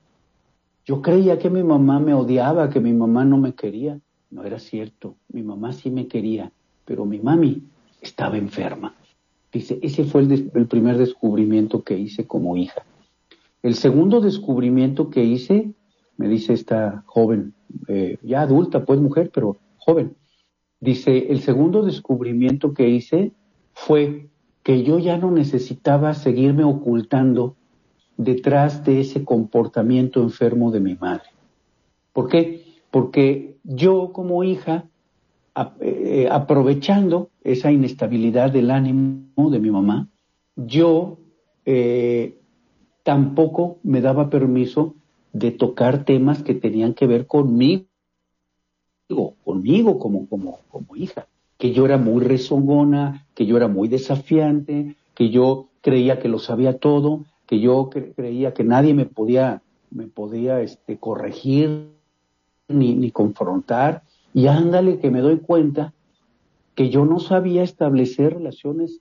Yo 0.86 1.02
creía 1.02 1.36
que 1.36 1.50
mi 1.50 1.64
mamá 1.64 1.98
me 1.98 2.14
odiaba, 2.14 2.70
que 2.70 2.78
mi 2.78 2.92
mamá 2.92 3.24
no 3.24 3.38
me 3.38 3.54
quería. 3.54 3.98
No 4.30 4.44
era 4.44 4.60
cierto, 4.60 5.16
mi 5.28 5.42
mamá 5.42 5.72
sí 5.72 5.90
me 5.90 6.06
quería, 6.06 6.52
pero 6.84 7.04
mi 7.04 7.18
mami 7.18 7.64
estaba 8.00 8.36
enferma. 8.36 8.94
Dice, 9.52 9.80
ese 9.82 10.04
fue 10.04 10.20
el, 10.22 10.68
primer 10.68 10.96
descubrimiento 10.96 11.82
que 11.82 11.98
hice 11.98 12.24
como 12.24 12.56
hija. 12.56 12.82
El 13.64 13.74
segundo 13.74 14.20
descubrimiento 14.20 15.10
que 15.10 15.24
hice, 15.24 15.72
me 16.18 16.28
dice 16.28 16.52
esta 16.52 17.02
joven, 17.06 17.52
eh, 17.88 18.18
ya 18.22 18.42
adulta, 18.42 18.84
pues 18.84 19.00
mujer, 19.00 19.32
pero 19.34 19.56
joven, 19.78 20.14
dice, 20.78 21.32
el 21.32 21.40
segundo 21.40 21.82
descubrimiento 21.82 22.74
que 22.74 22.88
hice 22.88 23.32
fue 23.74 24.28
que 24.68 24.82
yo 24.82 24.98
ya 24.98 25.16
no 25.16 25.30
necesitaba 25.30 26.12
seguirme 26.12 26.62
ocultando 26.62 27.56
detrás 28.18 28.84
de 28.84 29.00
ese 29.00 29.24
comportamiento 29.24 30.20
enfermo 30.20 30.70
de 30.70 30.80
mi 30.80 30.94
madre. 30.94 31.30
¿Por 32.12 32.28
qué? 32.28 32.66
Porque 32.90 33.56
yo 33.64 34.12
como 34.12 34.44
hija 34.44 34.84
eh, 35.80 36.28
aprovechando 36.30 37.30
esa 37.42 37.72
inestabilidad 37.72 38.50
del 38.50 38.70
ánimo 38.70 39.48
de 39.50 39.58
mi 39.58 39.70
mamá, 39.70 40.06
yo 40.54 41.16
eh, 41.64 42.36
tampoco 43.04 43.78
me 43.82 44.02
daba 44.02 44.28
permiso 44.28 44.96
de 45.32 45.50
tocar 45.50 46.04
temas 46.04 46.42
que 46.42 46.54
tenían 46.54 46.92
que 46.92 47.06
ver 47.06 47.26
conmigo, 47.26 47.86
conmigo 49.42 49.98
como, 49.98 50.28
como, 50.28 50.58
como 50.68 50.94
hija, 50.94 51.26
que 51.58 51.72
yo 51.72 51.84
era 51.84 51.98
muy 51.98 52.24
rezongona, 52.24 53.26
que 53.34 53.46
yo 53.46 53.56
era 53.56 53.68
muy 53.68 53.88
desafiante, 53.88 54.96
que 55.14 55.30
yo 55.30 55.68
creía 55.80 56.20
que 56.20 56.28
lo 56.28 56.38
sabía 56.38 56.78
todo, 56.78 57.24
que 57.46 57.60
yo 57.60 57.90
creía 57.90 58.54
que 58.54 58.64
nadie 58.64 58.94
me 58.94 59.06
podía, 59.06 59.62
me 59.90 60.06
podía 60.06 60.60
este, 60.60 60.98
corregir 60.98 61.88
ni, 62.68 62.94
ni 62.94 63.10
confrontar, 63.10 64.02
y 64.32 64.46
ándale 64.46 64.98
que 64.98 65.10
me 65.10 65.20
doy 65.20 65.38
cuenta 65.38 65.92
que 66.74 66.90
yo 66.90 67.04
no 67.04 67.18
sabía 67.18 67.64
establecer 67.64 68.34
relaciones 68.34 69.00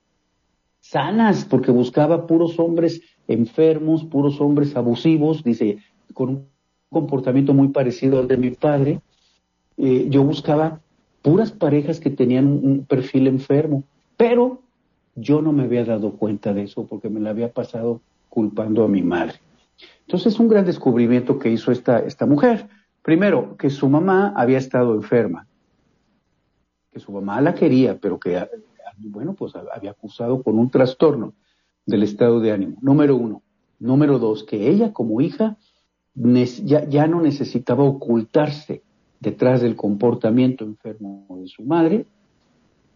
sanas, 0.79 1.45
porque 1.45 1.71
buscaba 1.71 2.25
puros 2.25 2.57
hombres 2.59 3.01
enfermos, 3.27 4.05
puros 4.05 4.39
hombres 4.41 4.75
abusivos, 4.75 5.43
dice, 5.43 5.77
con 6.13 6.29
un 6.29 6.47
comportamiento 6.89 7.53
muy 7.53 7.67
parecido 7.67 8.19
al 8.19 8.27
de 8.27 8.37
mi 8.37 8.51
padre. 8.51 9.01
Eh, 9.77 10.07
yo 10.09 10.23
buscaba 10.23 10.79
puras 11.27 11.51
parejas 11.51 11.99
que 11.99 12.09
tenían 12.09 12.47
un 12.47 12.85
perfil 12.85 13.27
enfermo, 13.27 13.83
pero 14.15 14.61
yo 15.13 15.41
no 15.41 15.51
me 15.51 15.63
había 15.63 15.83
dado 15.83 16.13
cuenta 16.13 16.53
de 16.53 16.63
eso 16.63 16.87
porque 16.87 17.09
me 17.09 17.19
la 17.19 17.31
había 17.31 17.51
pasado 17.51 17.99
culpando 18.29 18.85
a 18.85 18.87
mi 18.87 19.01
madre. 19.01 19.35
Entonces, 20.05 20.33
es 20.33 20.39
un 20.39 20.47
gran 20.47 20.63
descubrimiento 20.63 21.37
que 21.37 21.49
hizo 21.49 21.73
esta, 21.73 21.99
esta 21.99 22.25
mujer. 22.25 22.69
Primero, 23.01 23.57
que 23.57 23.69
su 23.69 23.89
mamá 23.89 24.33
había 24.37 24.57
estado 24.57 24.95
enferma, 24.95 25.45
que 26.93 27.01
su 27.01 27.11
mamá 27.11 27.41
la 27.41 27.53
quería, 27.53 27.97
pero 27.99 28.17
que, 28.17 28.47
bueno, 28.97 29.33
pues 29.33 29.53
había 29.53 29.91
acusado 29.91 30.41
con 30.41 30.57
un 30.57 30.69
trastorno 30.69 31.33
del 31.85 32.03
estado 32.03 32.39
de 32.39 32.53
ánimo. 32.53 32.77
Número 32.79 33.17
uno. 33.17 33.41
Número 33.79 34.17
dos, 34.17 34.45
que 34.45 34.69
ella 34.69 34.93
como 34.93 35.19
hija 35.19 35.57
ya, 36.15 36.87
ya 36.87 37.05
no 37.05 37.19
necesitaba 37.19 37.83
ocultarse 37.83 38.81
detrás 39.19 39.61
del 39.61 39.75
comportamiento 39.75 40.63
enfermo 40.63 41.25
de 41.41 41.47
su 41.47 41.63
madre, 41.63 42.05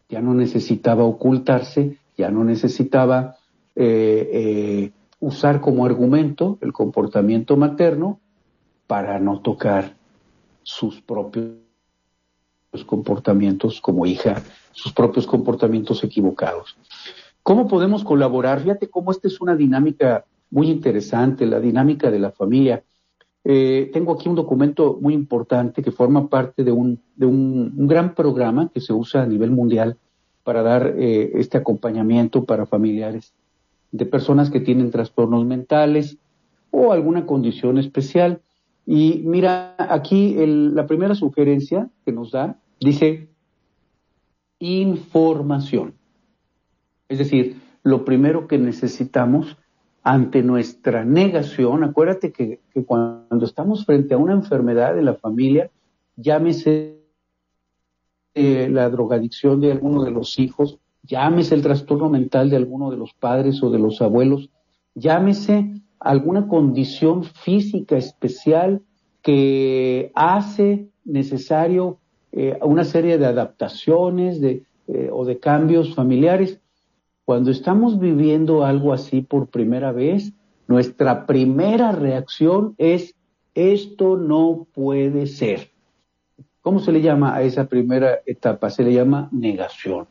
ya 0.09 0.21
no 0.21 0.33
necesitaba 0.33 1.03
ocultarse, 1.03 1.97
ya 2.17 2.29
no 2.29 2.43
necesitaba 2.43 3.37
eh, 3.75 4.29
eh, 4.33 4.91
usar 5.19 5.61
como 5.61 5.85
argumento 5.85 6.57
el 6.61 6.73
comportamiento 6.73 7.55
materno 7.55 8.19
para 8.87 9.19
no 9.19 9.39
tocar 9.39 9.95
sus 10.63 11.01
propios 11.01 11.55
comportamientos 12.85 13.81
como 13.81 14.05
hija, 14.05 14.41
sus 14.71 14.93
propios 14.93 15.25
comportamientos 15.25 16.03
equivocados. 16.03 16.75
¿Cómo 17.43 17.67
podemos 17.67 18.03
colaborar? 18.03 18.61
Fíjate 18.61 18.89
cómo 18.89 19.11
esta 19.11 19.27
es 19.27 19.41
una 19.41 19.55
dinámica 19.55 20.25
muy 20.49 20.69
interesante, 20.69 21.45
la 21.45 21.59
dinámica 21.59 22.11
de 22.11 22.19
la 22.19 22.31
familia. 22.31 22.83
Eh, 23.43 23.89
tengo 23.91 24.13
aquí 24.13 24.29
un 24.29 24.35
documento 24.35 24.99
muy 25.01 25.13
importante 25.13 25.81
que 25.81 25.91
forma 25.91 26.29
parte 26.29 26.63
de 26.63 26.71
un, 26.71 27.01
de 27.15 27.25
un, 27.25 27.87
gran 27.87 28.13
programa 28.13 28.69
que 28.69 28.81
se 28.81 28.93
usa 28.93 29.23
a 29.23 29.25
nivel 29.25 29.49
mundial 29.49 29.97
para 30.43 30.61
dar 30.61 30.93
eh, 30.97 31.31
este 31.35 31.57
acompañamiento 31.57 32.45
para 32.45 32.67
familiares 32.67 33.33
de 33.91 34.05
personas 34.05 34.49
que 34.51 34.59
tienen 34.59 34.91
trastornos 34.91 35.45
mentales 35.45 36.17
o 36.69 36.91
alguna 36.91 37.25
condición 37.25 37.77
especial. 37.77 38.41
Y 38.85 39.21
mira, 39.25 39.75
aquí 39.77 40.35
la 40.37 40.85
primera 40.87 41.15
sugerencia 41.15 41.89
que 42.05 42.11
nos 42.11 42.31
da 42.31 42.59
dice 42.79 43.27
información. 44.59 45.95
Es 47.09 47.17
decir, 47.17 47.59
lo 47.83 48.05
primero 48.05 48.47
que 48.47 48.57
necesitamos 48.57 49.57
ante 50.03 50.41
nuestra 50.41 51.05
negación, 51.05 51.83
acuérdate 51.83 52.31
que, 52.31 52.59
cuando 52.85 53.45
estamos 53.45 53.85
frente 53.85 54.13
a 54.13 54.17
una 54.17 54.33
enfermedad 54.33 54.95
de 54.95 55.03
la 55.03 55.15
familia, 55.15 55.69
llámese 56.15 56.97
eh, 58.33 58.69
la 58.71 58.89
drogadicción 58.89 59.61
de 59.61 59.71
alguno 59.71 60.03
de 60.03 60.11
los 60.11 60.39
hijos, 60.39 60.79
llámese 61.03 61.55
el 61.55 61.61
trastorno 61.61 62.09
mental 62.09 62.49
de 62.49 62.57
alguno 62.57 62.89
de 62.89 62.97
los 62.97 63.13
padres 63.13 63.61
o 63.61 63.69
de 63.69 63.79
los 63.79 64.01
abuelos, 64.01 64.49
llámese 64.95 65.81
alguna 65.99 66.47
condición 66.47 67.23
física 67.23 67.97
especial 67.97 68.81
que 69.21 70.11
hace 70.15 70.87
necesario 71.05 71.99
eh, 72.31 72.57
una 72.61 72.85
serie 72.85 73.17
de 73.17 73.25
adaptaciones 73.25 74.39
de, 74.39 74.63
eh, 74.87 75.09
o 75.11 75.25
de 75.25 75.39
cambios 75.39 75.93
familiares. 75.93 76.59
Cuando 77.31 77.49
estamos 77.49 77.97
viviendo 77.97 78.65
algo 78.65 78.91
así 78.91 79.21
por 79.21 79.47
primera 79.47 79.93
vez, 79.93 80.33
nuestra 80.67 81.25
primera 81.25 81.93
reacción 81.93 82.75
es 82.77 83.15
esto 83.55 84.17
no 84.17 84.67
puede 84.73 85.27
ser. 85.27 85.71
¿Cómo 86.59 86.81
se 86.81 86.91
le 86.91 87.01
llama 87.01 87.33
a 87.33 87.41
esa 87.43 87.69
primera 87.69 88.19
etapa? 88.25 88.69
Se 88.69 88.83
le 88.83 88.91
llama 88.91 89.29
negación. 89.31 90.07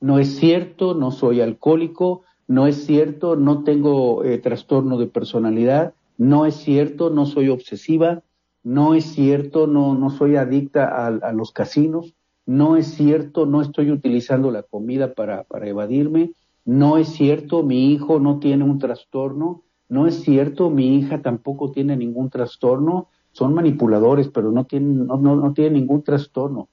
No 0.00 0.20
es 0.20 0.36
cierto, 0.36 0.94
no 0.94 1.10
soy 1.10 1.40
alcohólico, 1.40 2.22
no 2.46 2.68
es 2.68 2.86
cierto, 2.86 3.34
no 3.34 3.64
tengo 3.64 4.22
eh, 4.22 4.38
trastorno 4.38 4.96
de 4.96 5.08
personalidad, 5.08 5.94
no 6.18 6.46
es 6.46 6.54
cierto, 6.54 7.10
no 7.10 7.26
soy 7.26 7.48
obsesiva, 7.48 8.22
no 8.62 8.94
es 8.94 9.06
cierto, 9.06 9.66
no, 9.66 9.96
no 9.96 10.10
soy 10.10 10.36
adicta 10.36 11.04
a, 11.04 11.32
los 11.32 11.50
casinos, 11.50 12.14
no 12.48 12.76
es 12.76 12.86
cierto, 12.86 13.44
no 13.44 13.60
estoy 13.60 13.90
utilizando 13.90 14.50
la 14.50 14.62
comida 14.62 15.12
para, 15.12 15.44
para 15.44 15.68
evadirme, 15.68 16.32
no 16.64 16.96
es 16.96 17.08
cierto, 17.08 17.62
mi 17.62 17.92
hijo 17.92 18.20
no 18.20 18.38
tiene 18.38 18.64
un 18.64 18.78
trastorno, 18.78 19.64
no 19.90 20.06
es 20.06 20.22
cierto, 20.22 20.70
mi 20.70 20.96
hija 20.96 21.20
tampoco 21.20 21.72
tiene 21.72 21.94
ningún 21.94 22.30
trastorno, 22.30 23.08
son 23.32 23.52
manipuladores, 23.52 24.28
pero 24.28 24.50
no 24.50 24.64
tienen, 24.64 25.06
no, 25.06 25.18
no, 25.18 25.36
no 25.36 25.52
tienen 25.52 25.74
ningún 25.74 26.02
trastorno. 26.02 26.68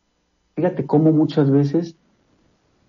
Fíjate 0.56 0.86
cómo 0.86 1.12
muchas 1.12 1.52
veces 1.52 1.98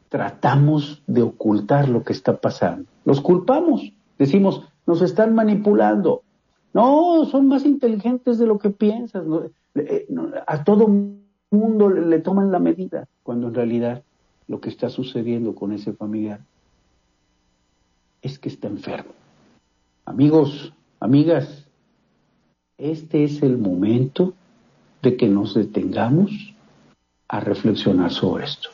tratamos 0.09 1.03
de 1.09 1.23
ocultar 1.23 1.89
lo 1.89 2.05
que 2.05 2.13
está 2.13 2.37
pasando. 2.37 2.89
Los 3.05 3.21
culpamos, 3.21 3.93
decimos, 4.17 4.63
nos 4.87 5.03
están 5.03 5.35
manipulando, 5.35 6.23
No, 6.73 7.25
son 7.25 7.49
más 7.49 7.65
inteligentes 7.65 8.39
de 8.39 8.47
lo 8.47 8.59
que 8.59 8.71
piensas. 8.71 9.25
Eh, 9.75 10.07
a 10.47 10.63
todo 10.63 10.87
mundo 11.51 11.91
le, 11.91 12.19
toman 12.21 12.51
la 12.51 12.59
medida, 12.59 13.09
cuando 13.23 13.49
en 13.49 13.55
realidad 13.55 14.03
lo 14.49 14.61
que 14.61 14.69
está 14.69 14.89
sucediendo 14.89 15.55
con 15.55 15.73
ese 15.73 15.93
familiar 15.93 16.41
es 18.23 18.39
que 18.39 18.49
está 18.49 18.69
enfermo. 18.69 19.13
Amigos, 20.05 20.73
amigas, 21.01 21.67
este 22.79 23.25
es 23.25 23.43
el 23.43 23.59
momento 23.59 24.35
de 25.03 25.17
que 25.17 25.29
nos 25.29 25.55
detengamos 25.55 26.31
a 27.29 27.41
reflexionar 27.41 28.13
sobre 28.13 28.45
esto. 28.45 28.71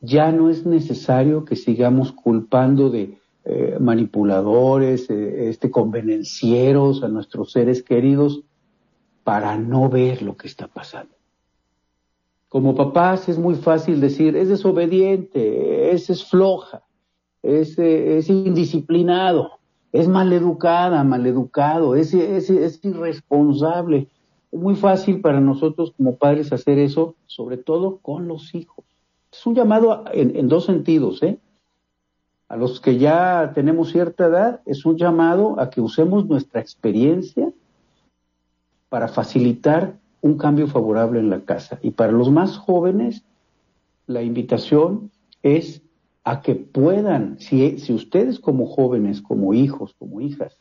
Ya 0.00 0.30
no 0.30 0.48
es 0.48 0.64
necesario 0.64 1.44
que 1.44 1.56
sigamos 1.56 2.12
culpando 2.12 2.88
de 2.88 3.18
eh, 3.44 3.76
manipuladores, 3.80 5.10
eh, 5.10 5.48
este, 5.48 5.70
convenencieros 5.70 7.02
a 7.02 7.08
nuestros 7.08 7.50
seres 7.50 7.82
queridos 7.82 8.42
para 9.28 9.58
no 9.58 9.90
ver 9.90 10.22
lo 10.22 10.38
que 10.38 10.46
está 10.46 10.68
pasando. 10.68 11.14
Como 12.48 12.74
papás 12.74 13.28
es 13.28 13.38
muy 13.38 13.56
fácil 13.56 14.00
decir, 14.00 14.34
es 14.34 14.48
desobediente, 14.48 15.92
es, 15.92 16.08
es 16.08 16.24
floja, 16.24 16.80
es, 17.42 17.78
indisciplinado, 18.30 19.50
es 19.92 20.08
maleducada, 20.08 21.04
maleducado, 21.04 21.94
es, 21.94 22.14
es, 22.14 22.48
es 22.48 22.82
irresponsable. 22.82 24.08
Es 24.50 24.58
muy 24.58 24.76
fácil 24.76 25.20
para 25.20 25.42
nosotros 25.42 25.92
como 25.94 26.16
padres 26.16 26.50
hacer 26.54 26.78
eso, 26.78 27.14
sobre 27.26 27.58
todo 27.58 27.98
con 27.98 28.28
los 28.28 28.54
hijos. 28.54 28.86
Es 29.30 29.44
un 29.44 29.54
llamado 29.54 30.04
en, 30.10 30.48
dos 30.48 30.64
sentidos, 30.64 31.22
¿eh? 31.22 31.38
A 32.48 32.56
los 32.56 32.80
que 32.80 32.96
ya 32.96 33.52
tenemos 33.54 33.90
cierta 33.90 34.24
edad, 34.24 34.62
es 34.64 34.86
un 34.86 34.96
llamado 34.96 35.60
a 35.60 35.68
que 35.68 35.82
usemos 35.82 36.24
nuestra 36.24 36.62
experiencia 36.62 37.52
para 38.88 39.08
facilitar 39.08 39.98
un 40.20 40.36
cambio 40.36 40.66
favorable 40.66 41.20
en 41.20 41.30
la 41.30 41.40
casa. 41.40 41.78
Y 41.82 41.90
para 41.90 42.12
los 42.12 42.30
más 42.30 42.56
jóvenes, 42.56 43.24
la 44.06 44.22
invitación 44.22 45.10
es 45.42 45.82
a 46.24 46.42
que 46.42 46.54
puedan, 46.54 47.38
si, 47.38 47.78
si 47.78 47.92
ustedes 47.92 48.38
como 48.40 48.66
jóvenes, 48.66 49.22
como 49.22 49.54
hijos, 49.54 49.94
como 49.98 50.20
hijas, 50.20 50.58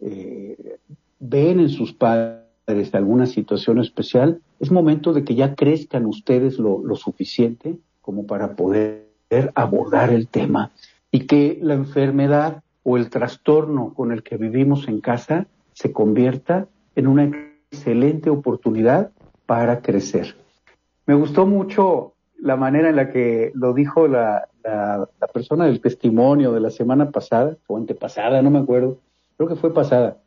eh, 0.00 0.78
ven 1.18 1.60
en 1.60 1.70
sus 1.70 1.92
padres 1.92 2.94
alguna 2.94 3.26
situación 3.26 3.78
especial, 3.78 4.40
es 4.60 4.70
momento 4.70 5.12
de 5.12 5.24
que 5.24 5.34
ya 5.34 5.54
crezcan 5.54 6.06
ustedes 6.06 6.58
lo, 6.58 6.78
lo 6.84 6.96
suficiente 6.96 7.76
como 8.00 8.26
para 8.26 8.54
poder 8.54 9.06
abordar 9.54 10.10
el 10.10 10.28
tema 10.28 10.72
y 11.10 11.26
que 11.26 11.58
la 11.62 11.74
enfermedad 11.74 12.62
o 12.82 12.96
el 12.96 13.10
trastorno 13.10 13.94
con 13.94 14.12
el 14.12 14.22
que 14.22 14.36
vivimos 14.36 14.86
en 14.86 15.00
casa 15.00 15.46
se 15.72 15.92
convierta 15.92 16.68
en 16.96 17.06
una 17.06 17.30
excelente 17.70 18.30
oportunidad 18.30 19.12
para 19.46 19.80
crecer. 19.80 20.34
Me 21.06 21.14
gustó 21.14 21.46
mucho 21.46 22.14
la 22.38 22.56
manera 22.56 22.88
en 22.88 22.96
la 22.96 23.10
que 23.10 23.52
lo 23.54 23.72
dijo 23.72 24.08
la, 24.08 24.48
la, 24.64 25.08
persona 25.32 25.66
del 25.66 25.80
testimonio 25.80 26.52
de 26.52 26.60
la 26.60 26.70
semana 26.70 27.10
pasada, 27.10 27.56
o 27.66 27.76
antepasada, 27.76 28.42
no 28.42 28.50
me 28.50 28.58
acuerdo, 28.58 28.98
creo 29.36 29.48
que 29.48 29.56
fue 29.56 29.72
pasada. 29.72 30.18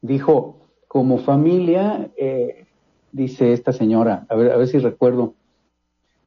Dijo, 0.00 0.58
como 0.88 1.18
familia, 1.18 2.10
eh, 2.16 2.66
dice 3.12 3.52
esta 3.52 3.72
señora, 3.72 4.26
a 4.28 4.34
ver, 4.34 4.52
a 4.52 4.56
ver 4.56 4.68
si 4.68 4.78
recuerdo, 4.78 5.34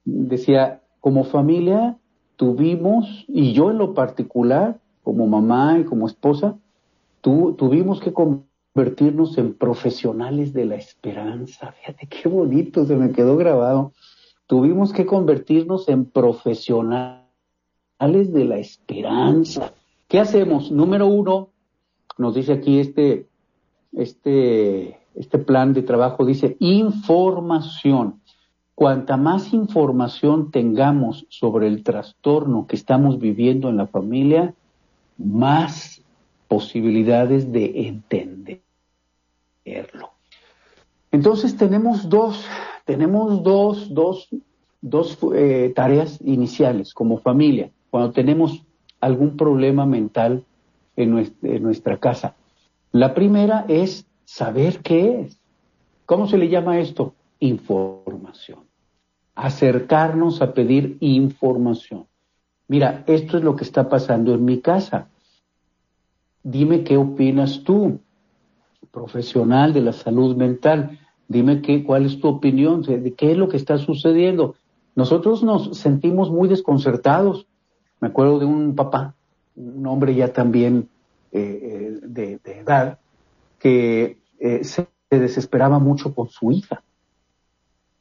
decía, 0.06 0.82
como 1.00 1.24
familia 1.24 1.98
tuvimos, 2.36 3.26
y 3.28 3.54
yo 3.54 3.72
en 3.72 3.78
lo 3.78 3.94
particular, 3.94 4.80
como 5.04 5.28
mamá 5.28 5.80
y 5.80 5.84
como 5.84 6.08
esposa, 6.08 6.58
tu, 7.22 7.54
tuvimos 7.54 8.00
que 8.00 8.14
convertirnos 8.74 9.38
en 9.38 9.54
profesionales 9.54 10.54
de 10.54 10.66
la 10.66 10.76
esperanza. 10.76 11.72
Fíjate 11.74 12.08
qué 12.08 12.30
bonito, 12.30 12.86
se 12.86 12.96
me 12.96 13.12
quedó 13.12 13.38
grabado. 13.38 13.94
Tuvimos 14.48 14.94
que 14.94 15.06
convertirnos 15.06 15.90
en 15.90 16.06
profesionales 16.06 17.22
de 18.34 18.46
la 18.46 18.58
esperanza. 18.58 19.74
¿Qué 20.08 20.20
hacemos? 20.20 20.72
Número 20.72 21.08
uno, 21.08 21.50
nos 22.18 22.36
dice 22.36 22.54
aquí 22.54 22.80
este 22.80 23.28
este, 23.94 25.00
este 25.16 25.38
plan 25.38 25.74
de 25.74 25.84
trabajo 25.84 26.26
dice 26.26 26.56
información. 26.60 28.22
Cuanta 28.76 29.18
más 29.18 29.54
información 29.54 30.50
tengamos 30.50 31.26
sobre 31.30 31.68
el 31.68 31.84
trastorno 31.84 32.66
que 32.68 32.76
estamos 32.76 33.20
viviendo 33.20 33.70
en 33.70 33.78
la 33.78 33.88
familia, 33.88 34.56
más 35.18 36.01
posibilidades 36.52 37.50
de 37.54 37.88
entenderlo. 37.88 38.60
Entonces 41.10 41.56
tenemos 41.56 42.10
dos, 42.10 42.46
tenemos 42.84 43.42
dos, 43.42 43.94
dos, 43.94 44.28
dos 44.82 45.18
eh, 45.34 45.72
tareas 45.74 46.20
iniciales 46.20 46.94
como 46.94 47.20
familia 47.20 47.72
cuando 47.90 48.12
tenemos 48.12 48.66
algún 49.00 49.38
problema 49.38 49.86
mental 49.86 50.44
en 50.98 51.64
nuestra 51.64 51.96
casa. 52.00 52.36
La 52.92 53.14
primera 53.14 53.64
es 53.70 54.06
saber 54.26 54.80
qué 54.80 55.22
es. 55.22 55.40
¿Cómo 56.06 56.28
se 56.28 56.38
le 56.38 56.50
llama 56.50 56.80
esto? 56.80 57.14
Información. 57.40 58.60
Acercarnos 59.36 60.42
a 60.42 60.54
pedir 60.54 60.98
información. 61.00 62.08
Mira, 62.68 63.06
esto 63.08 63.38
es 63.38 63.44
lo 63.46 63.56
que 63.56 63.64
está 63.64 63.88
pasando 63.88 64.34
en 64.34 64.44
mi 64.44 64.60
casa. 64.60 65.08
Dime 66.44 66.84
qué 66.84 66.98
opinas 66.98 67.64
tú, 67.64 68.00
profesional 68.92 69.74
de 69.74 69.82
la 69.82 69.94
salud 69.94 70.36
mental. 70.36 71.00
Dime 71.28 71.62
qué, 71.62 71.84
cuál 71.84 72.06
es 72.06 72.20
tu 72.20 72.28
opinión, 72.28 72.82
de 72.82 73.14
qué 73.14 73.32
es 73.32 73.38
lo 73.38 73.48
que 73.48 73.58
está 73.58 73.78
sucediendo. 73.78 74.56
Nosotros 74.96 75.44
nos 75.44 75.78
sentimos 75.78 76.30
muy 76.30 76.50
desconcertados. 76.50 77.48
Me 78.00 78.10
acuerdo 78.10 78.40
de 78.40 78.46
un 78.46 78.76
papá, 78.76 79.16
un 79.56 79.86
hombre 79.88 80.16
ya 80.16 80.34
también 80.34 80.90
eh, 81.32 82.00
de, 82.02 82.40
edad 82.44 83.00
que 83.60 84.18
eh, 84.40 84.64
se 84.64 84.88
desesperaba 85.10 85.80
mucho 85.80 86.14
con 86.14 86.28
su 86.28 86.52
hija. 86.52 86.84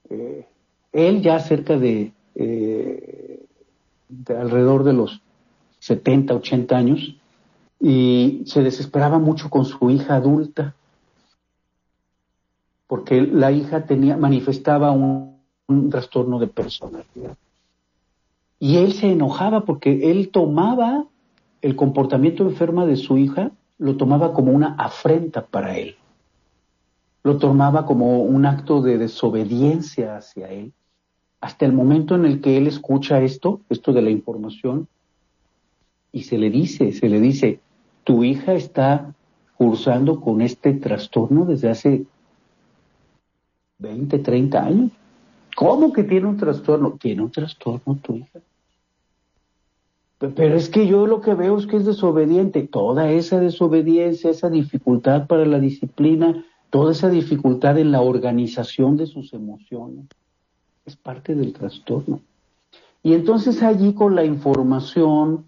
Eh, 0.09 0.46
él 0.92 1.22
ya 1.22 1.38
cerca 1.38 1.79
de, 1.79 2.12
alrededor 4.29 4.83
de 4.83 4.92
los 4.94 5.22
70, 5.79 6.35
80 6.35 6.76
años, 6.76 7.16
y 7.81 8.43
se 8.45 8.62
desesperaba 8.62 9.19
mucho 9.19 9.49
con 9.49 9.64
su 9.64 9.90
hija 9.90 10.16
adulta, 10.16 10.75
porque 12.87 13.23
la 13.23 13.51
hija 13.51 13.87
tenía, 13.87 14.16
manifestaba 14.16 14.90
un, 14.90 15.31
trastorno 15.90 16.38
de 16.40 16.49
personalidad. 16.49 17.37
Y 18.59 18.77
él 18.77 18.93
se 18.93 19.12
enojaba 19.12 19.64
porque 19.64 20.11
él 20.11 20.31
tomaba 20.31 21.07
el 21.62 21.77
comportamiento 21.77 22.43
enferma 22.43 22.87
de 22.87 22.97
su 22.97 23.19
hija 23.19 23.53
lo 23.79 23.97
tomaba 23.97 24.35
como 24.35 24.53
una 24.53 24.75
afrenta 24.75 25.47
para 25.47 25.77
él. 25.79 25.97
Lo 27.23 27.38
tomaba 27.38 27.87
como 27.87 28.23
un 28.23 28.47
acto 28.47 28.83
de 28.83 28.99
desobediencia 28.99 30.16
hacia 30.16 30.49
él. 30.49 30.73
Hasta 31.40 31.64
el 31.64 31.73
momento 31.73 32.14
en 32.14 32.27
el 32.27 32.40
que 32.40 32.57
él 32.57 32.66
escucha 32.66 33.23
esto, 33.23 33.61
esto 33.71 33.93
de 33.93 34.03
la 34.03 34.11
información, 34.11 34.88
y 36.12 36.25
se 36.25 36.37
le 36.37 36.51
dice, 36.51 36.93
se 36.93 37.09
le 37.09 37.21
dice, 37.21 37.61
tu 38.11 38.25
hija 38.25 38.55
está 38.55 39.14
cursando 39.57 40.20
con 40.20 40.40
este 40.40 40.73
trastorno 40.73 41.44
desde 41.44 41.70
hace 41.70 42.07
20, 43.79 44.18
30 44.18 44.64
años. 44.64 44.90
¿Cómo 45.55 45.92
que 45.92 46.03
tiene 46.03 46.27
un 46.27 46.37
trastorno? 46.37 46.99
Tiene 47.01 47.23
un 47.23 47.31
trastorno 47.31 48.01
tu 48.03 48.16
hija. 48.16 48.40
Pero 50.18 50.57
es 50.57 50.68
que 50.70 50.88
yo 50.88 51.07
lo 51.07 51.20
que 51.20 51.35
veo 51.35 51.57
es 51.57 51.68
que 51.68 51.77
es 51.77 51.87
desobediente. 51.87 52.66
Toda 52.66 53.12
esa 53.12 53.38
desobediencia, 53.38 54.31
esa 54.31 54.51
dificultad 54.51 55.29
para 55.29 55.46
la 55.46 55.61
disciplina, 55.61 56.44
toda 56.70 56.90
esa 56.90 57.11
dificultad 57.11 57.79
en 57.79 57.92
la 57.92 58.01
organización 58.01 58.96
de 58.96 59.07
sus 59.07 59.33
emociones, 59.35 60.07
es 60.85 60.96
parte 60.96 61.37
del 61.37 61.53
trastorno. 61.53 62.20
Y 63.05 63.12
entonces 63.12 63.62
allí 63.62 63.94
con 63.94 64.16
la 64.16 64.25
información, 64.25 65.44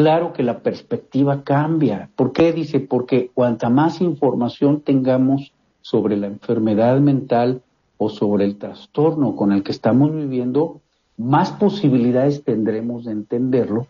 claro 0.00 0.32
que 0.32 0.42
la 0.42 0.60
perspectiva 0.60 1.44
cambia. 1.44 2.08
¿Por 2.16 2.32
qué? 2.32 2.54
Dice, 2.54 2.80
porque 2.80 3.30
cuanta 3.34 3.68
más 3.68 4.00
información 4.00 4.80
tengamos 4.80 5.52
sobre 5.82 6.16
la 6.16 6.26
enfermedad 6.26 6.98
mental 7.00 7.60
o 7.98 8.08
sobre 8.08 8.46
el 8.46 8.56
trastorno 8.56 9.36
con 9.36 9.52
el 9.52 9.62
que 9.62 9.72
estamos 9.72 10.10
viviendo, 10.14 10.80
más 11.18 11.52
posibilidades 11.52 12.44
tendremos 12.44 13.04
de 13.04 13.12
entenderlo 13.12 13.88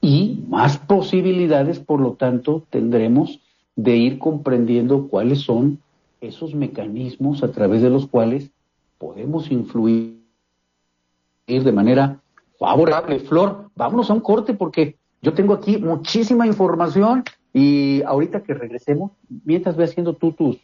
y 0.00 0.42
más 0.48 0.78
posibilidades, 0.78 1.80
por 1.80 2.00
lo 2.00 2.12
tanto, 2.12 2.64
tendremos 2.70 3.40
de 3.74 3.94
ir 3.94 4.18
comprendiendo 4.18 5.08
cuáles 5.08 5.40
son 5.40 5.80
esos 6.22 6.54
mecanismos 6.54 7.42
a 7.42 7.52
través 7.52 7.82
de 7.82 7.90
los 7.90 8.06
cuales 8.06 8.50
podemos 8.96 9.50
influir 9.50 10.16
de 11.46 11.72
manera 11.72 12.22
favorable. 12.58 13.18
Flor, 13.18 13.68
vámonos 13.76 14.08
a 14.08 14.14
un 14.14 14.20
corte 14.20 14.54
porque 14.54 14.96
Yo 15.22 15.32
tengo 15.34 15.54
aquí 15.54 15.78
muchísima 15.78 16.46
información 16.46 17.24
y 17.52 18.02
ahorita 18.02 18.42
que 18.42 18.54
regresemos, 18.54 19.12
mientras 19.44 19.76
ve 19.76 19.84
haciendo 19.84 20.14
tú 20.14 20.32
tus, 20.32 20.58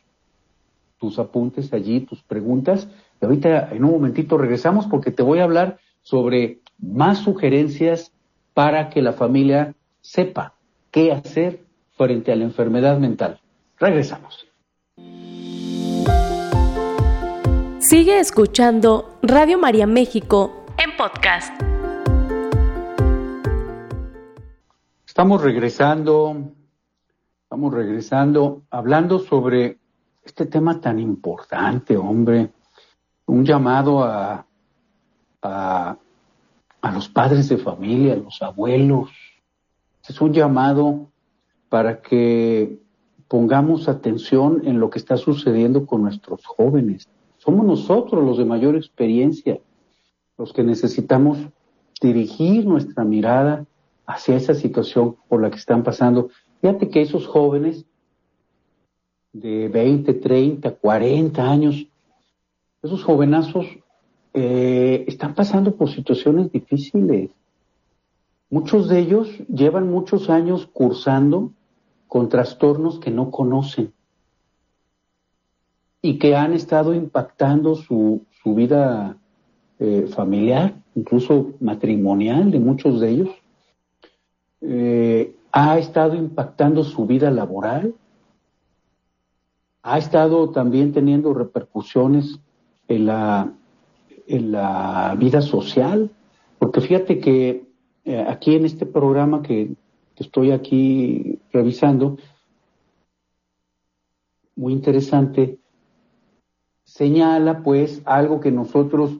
tus 0.98 1.18
apuntes 1.18 1.72
allí, 1.72 2.00
tus 2.00 2.22
preguntas, 2.22 2.88
y 3.20 3.24
ahorita 3.24 3.70
en 3.72 3.84
un 3.84 3.92
momentito 3.92 4.36
regresamos 4.38 4.86
porque 4.86 5.10
te 5.10 5.22
voy 5.22 5.38
a 5.38 5.44
hablar 5.44 5.78
sobre 6.02 6.60
más 6.78 7.18
sugerencias 7.18 8.12
para 8.54 8.90
que 8.90 9.02
la 9.02 9.12
familia 9.12 9.74
sepa 10.00 10.54
qué 10.90 11.12
hacer 11.12 11.60
frente 11.96 12.32
a 12.32 12.36
la 12.36 12.44
enfermedad 12.44 12.98
mental. 12.98 13.40
Regresamos. 13.78 14.46
Sigue 17.78 18.20
escuchando 18.20 19.18
Radio 19.22 19.58
María 19.58 19.86
México 19.86 20.64
en 20.78 20.96
podcast. 20.96 21.71
Estamos 25.12 25.42
regresando, 25.42 26.34
estamos 27.42 27.74
regresando, 27.74 28.62
hablando 28.70 29.18
sobre 29.18 29.76
este 30.24 30.46
tema 30.46 30.80
tan 30.80 30.98
importante, 30.98 31.98
hombre, 31.98 32.50
un 33.26 33.44
llamado 33.44 34.04
a, 34.04 34.46
a, 35.42 35.98
a 36.80 36.92
los 36.92 37.10
padres 37.10 37.50
de 37.50 37.58
familia, 37.58 38.14
a 38.14 38.16
los 38.16 38.40
abuelos. 38.40 39.10
Es 40.08 40.18
un 40.22 40.32
llamado 40.32 41.10
para 41.68 42.00
que 42.00 42.80
pongamos 43.28 43.88
atención 43.90 44.62
en 44.64 44.80
lo 44.80 44.88
que 44.88 44.98
está 44.98 45.18
sucediendo 45.18 45.84
con 45.84 46.00
nuestros 46.00 46.46
jóvenes. 46.46 47.06
Somos 47.36 47.66
nosotros 47.66 48.24
los 48.24 48.38
de 48.38 48.46
mayor 48.46 48.76
experiencia, 48.76 49.60
los 50.38 50.54
que 50.54 50.64
necesitamos 50.64 51.36
dirigir 52.00 52.64
nuestra 52.64 53.04
mirada 53.04 53.66
hacia 54.06 54.36
esa 54.36 54.54
situación 54.54 55.16
por 55.28 55.40
la 55.40 55.50
que 55.50 55.58
están 55.58 55.82
pasando. 55.82 56.30
Fíjate 56.60 56.88
que 56.88 57.02
esos 57.02 57.26
jóvenes 57.26 57.84
de 59.32 59.68
20, 59.68 60.14
30, 60.14 60.70
40 60.74 61.50
años, 61.50 61.86
esos 62.82 63.02
jovenazos 63.02 63.66
eh, 64.34 65.04
están 65.06 65.34
pasando 65.34 65.74
por 65.74 65.90
situaciones 65.90 66.50
difíciles. 66.52 67.30
Muchos 68.50 68.88
de 68.88 68.98
ellos 68.98 69.28
llevan 69.48 69.90
muchos 69.90 70.28
años 70.28 70.68
cursando 70.72 71.52
con 72.06 72.28
trastornos 72.28 72.98
que 72.98 73.10
no 73.10 73.30
conocen 73.30 73.92
y 76.02 76.18
que 76.18 76.36
han 76.36 76.52
estado 76.52 76.92
impactando 76.92 77.76
su, 77.76 78.26
su 78.42 78.54
vida 78.54 79.16
eh, 79.78 80.06
familiar, 80.14 80.74
incluso 80.94 81.52
matrimonial 81.60 82.50
de 82.50 82.58
muchos 82.58 83.00
de 83.00 83.10
ellos. 83.10 83.30
Eh, 84.62 85.34
ha 85.52 85.78
estado 85.78 86.14
impactando 86.14 86.84
su 86.84 87.06
vida 87.06 87.30
laboral, 87.30 87.94
ha 89.82 89.98
estado 89.98 90.50
también 90.50 90.92
teniendo 90.92 91.34
repercusiones 91.34 92.38
en 92.88 93.06
la, 93.06 93.52
en 94.26 94.52
la 94.52 95.16
vida 95.18 95.42
social, 95.42 96.10
porque 96.58 96.80
fíjate 96.80 97.18
que 97.18 97.66
eh, 98.04 98.24
aquí 98.28 98.54
en 98.54 98.64
este 98.64 98.86
programa 98.86 99.42
que, 99.42 99.74
que 100.14 100.22
estoy 100.22 100.52
aquí 100.52 101.40
revisando, 101.52 102.16
muy 104.54 104.72
interesante, 104.72 105.58
señala 106.84 107.62
pues 107.62 108.02
algo 108.04 108.40
que 108.40 108.52
nosotros 108.52 109.18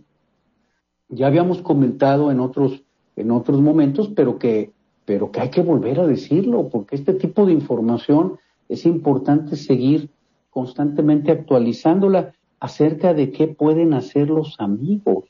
ya 1.09 1.27
habíamos 1.27 1.63
comentado 1.63 2.31
en 2.31 2.41
otros, 2.41 2.83
en 3.17 3.31
otros 3.31 3.61
momentos, 3.61 4.09
pero 4.15 4.39
que, 4.39 4.72
pero 5.05 5.31
que 5.31 5.41
hay 5.41 5.51
que 5.51 5.62
volver 5.62 6.01
a 6.01 6.07
decirlo, 6.07 6.69
porque 6.69 6.97
este 6.97 7.15
tipo 7.15 7.47
de 7.47 7.53
información 7.53 8.38
es 8.69 8.87
importante 8.87 9.57
seguir 9.57 10.11
constantemente 10.51 11.33
actualizándola 11.33 12.33
acerca 12.61 13.12
de 13.15 13.33
qué 13.33 13.49
pueden 13.49 13.95
hacer 13.95 14.31
los 14.31 14.57
amigos. 14.61 15.25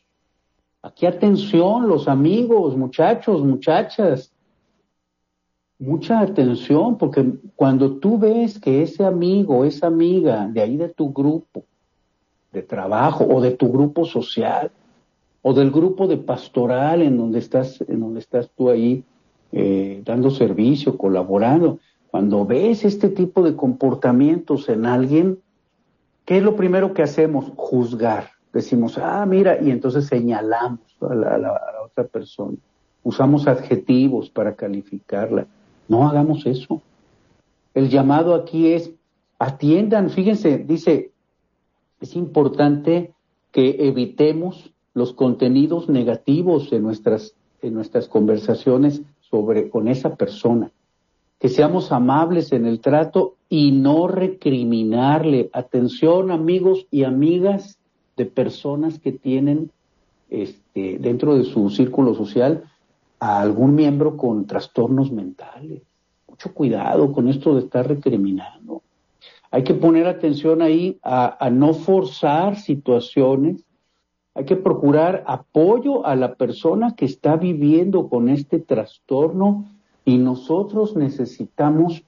Aquí 0.82 1.06
atención, 1.06 1.88
los 1.88 2.08
amigos, 2.08 2.76
muchachos, 2.76 3.42
muchachas. 3.42 4.32
Mucha 5.78 6.20
atención, 6.20 6.98
porque 6.98 7.24
cuando 7.56 7.96
tú 7.96 8.18
ves 8.18 8.58
que 8.58 8.82
ese 8.82 9.04
amigo, 9.04 9.64
esa 9.64 9.86
amiga 9.86 10.46
de 10.48 10.60
ahí 10.60 10.76
de 10.76 10.88
tu 10.88 11.12
grupo, 11.12 11.64
de 12.52 12.62
trabajo 12.62 13.24
o 13.24 13.40
de 13.40 13.52
tu 13.52 13.72
grupo 13.72 14.04
social 14.04 14.70
o 15.40 15.54
del 15.54 15.70
grupo 15.70 16.06
de 16.06 16.18
pastoral 16.18 17.02
en 17.02 17.16
donde 17.16 17.38
estás, 17.38 17.80
en 17.88 18.00
donde 18.00 18.20
estás 18.20 18.50
tú 18.50 18.68
ahí 18.68 19.04
eh, 19.52 20.02
dando 20.04 20.30
servicio, 20.30 20.96
colaborando. 20.96 21.78
Cuando 22.10 22.44
ves 22.46 22.84
este 22.84 23.08
tipo 23.08 23.42
de 23.42 23.54
comportamientos 23.54 24.68
en 24.68 24.86
alguien, 24.86 25.38
¿qué 26.24 26.38
es 26.38 26.42
lo 26.42 26.56
primero 26.56 26.94
que 26.94 27.02
hacemos? 27.02 27.52
Juzgar. 27.56 28.30
Decimos, 28.52 28.98
ah, 28.98 29.24
mira, 29.26 29.62
y 29.62 29.70
entonces 29.70 30.06
señalamos 30.06 30.80
a 31.00 31.14
la, 31.14 31.34
a 31.34 31.38
la 31.38 31.82
otra 31.84 32.04
persona. 32.04 32.56
Usamos 33.02 33.46
adjetivos 33.46 34.30
para 34.30 34.54
calificarla. 34.54 35.46
No 35.88 36.08
hagamos 36.08 36.46
eso. 36.46 36.80
El 37.74 37.88
llamado 37.88 38.34
aquí 38.34 38.72
es, 38.72 38.92
atiendan, 39.38 40.10
fíjense, 40.10 40.58
dice, 40.58 41.10
es 42.00 42.16
importante 42.16 43.12
que 43.50 43.88
evitemos 43.88 44.72
los 44.94 45.14
contenidos 45.14 45.88
negativos 45.88 46.72
en 46.72 46.82
nuestras, 46.82 47.34
en 47.60 47.74
nuestras 47.74 48.08
conversaciones 48.08 49.02
sobre, 49.32 49.70
con 49.70 49.88
esa 49.88 50.14
persona. 50.14 50.70
Que 51.38 51.48
seamos 51.48 51.90
amables 51.90 52.52
en 52.52 52.66
el 52.66 52.80
trato 52.80 53.36
y 53.48 53.72
no 53.72 54.06
recriminarle. 54.06 55.48
Atención, 55.52 56.30
amigos 56.30 56.86
y 56.90 57.04
amigas 57.04 57.78
de 58.16 58.26
personas 58.26 58.98
que 59.00 59.10
tienen 59.10 59.70
este, 60.28 60.98
dentro 60.98 61.36
de 61.36 61.44
su 61.44 61.70
círculo 61.70 62.14
social 62.14 62.64
a 63.18 63.40
algún 63.40 63.74
miembro 63.74 64.16
con 64.16 64.46
trastornos 64.46 65.10
mentales. 65.10 65.82
Mucho 66.28 66.52
cuidado 66.52 67.10
con 67.12 67.28
esto 67.28 67.54
de 67.54 67.60
estar 67.60 67.88
recriminando. 67.88 68.82
Hay 69.50 69.64
que 69.64 69.74
poner 69.74 70.06
atención 70.06 70.62
ahí 70.62 70.98
a, 71.02 71.50
no 71.50 71.74
forzar 71.74 72.56
situaciones. 72.56 73.64
Hay 74.34 74.44
que 74.44 74.56
procurar 74.56 75.24
apoyo 75.26 76.06
a 76.06 76.16
la 76.16 76.34
persona 76.34 76.94
que 76.96 77.04
está 77.04 77.36
viviendo 77.36 78.08
con 78.08 78.28
este 78.28 78.58
trastorno 78.58 79.66
y 80.04 80.18
nosotros 80.18 80.96
necesitamos 80.96 82.02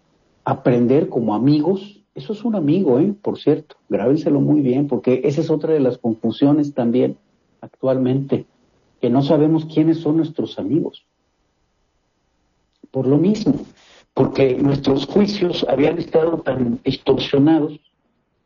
aprender 0.45 1.09
como 1.09 1.35
amigos. 1.35 2.03
Eso 2.15 2.33
es 2.33 2.45
un 2.45 2.55
amigo, 2.55 2.99
¿eh? 2.99 3.15
por 3.21 3.39
cierto, 3.39 3.77
grábenselo 3.89 4.41
muy 4.41 4.61
bien, 4.61 4.89
porque 4.89 5.21
esa 5.25 5.41
es 5.41 5.51
otra 5.51 5.75
de 5.75 5.81
las 5.81 5.99
confusiones 5.99 6.73
también 6.73 7.19
actualmente, 7.61 8.47
que 9.01 9.11
no 9.11 9.23
sabemos 9.23 9.67
quiénes 9.67 9.99
son 9.99 10.17
nuestros 10.17 10.59
amigos. 10.59 11.05
Por 12.91 13.07
lo 13.07 13.19
mismo, 13.19 13.55
porque 14.15 14.55
nuestros 14.57 15.07
juicios 15.07 15.67
habían 15.69 15.99
estado 15.99 16.39
tan 16.39 16.81
distorsionados 16.85 17.81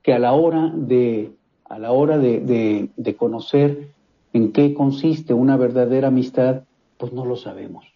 que 0.03 0.15
a 0.15 0.19
la 0.19 0.33
hora 0.33 0.73
de 0.75 1.33
a 1.69 1.79
la 1.79 1.93
hora 1.93 2.19
de, 2.19 2.91
de, 2.97 3.17
conocer 3.17 3.89
en 4.33 4.53
qué 4.53 4.75
consiste 4.75 5.35
una 5.35 5.57
verdadera 5.57 6.09
amistad, 6.09 6.63
pues 6.97 7.13
no 7.13 7.25
lo 7.25 7.37
sabemos. 7.37 7.87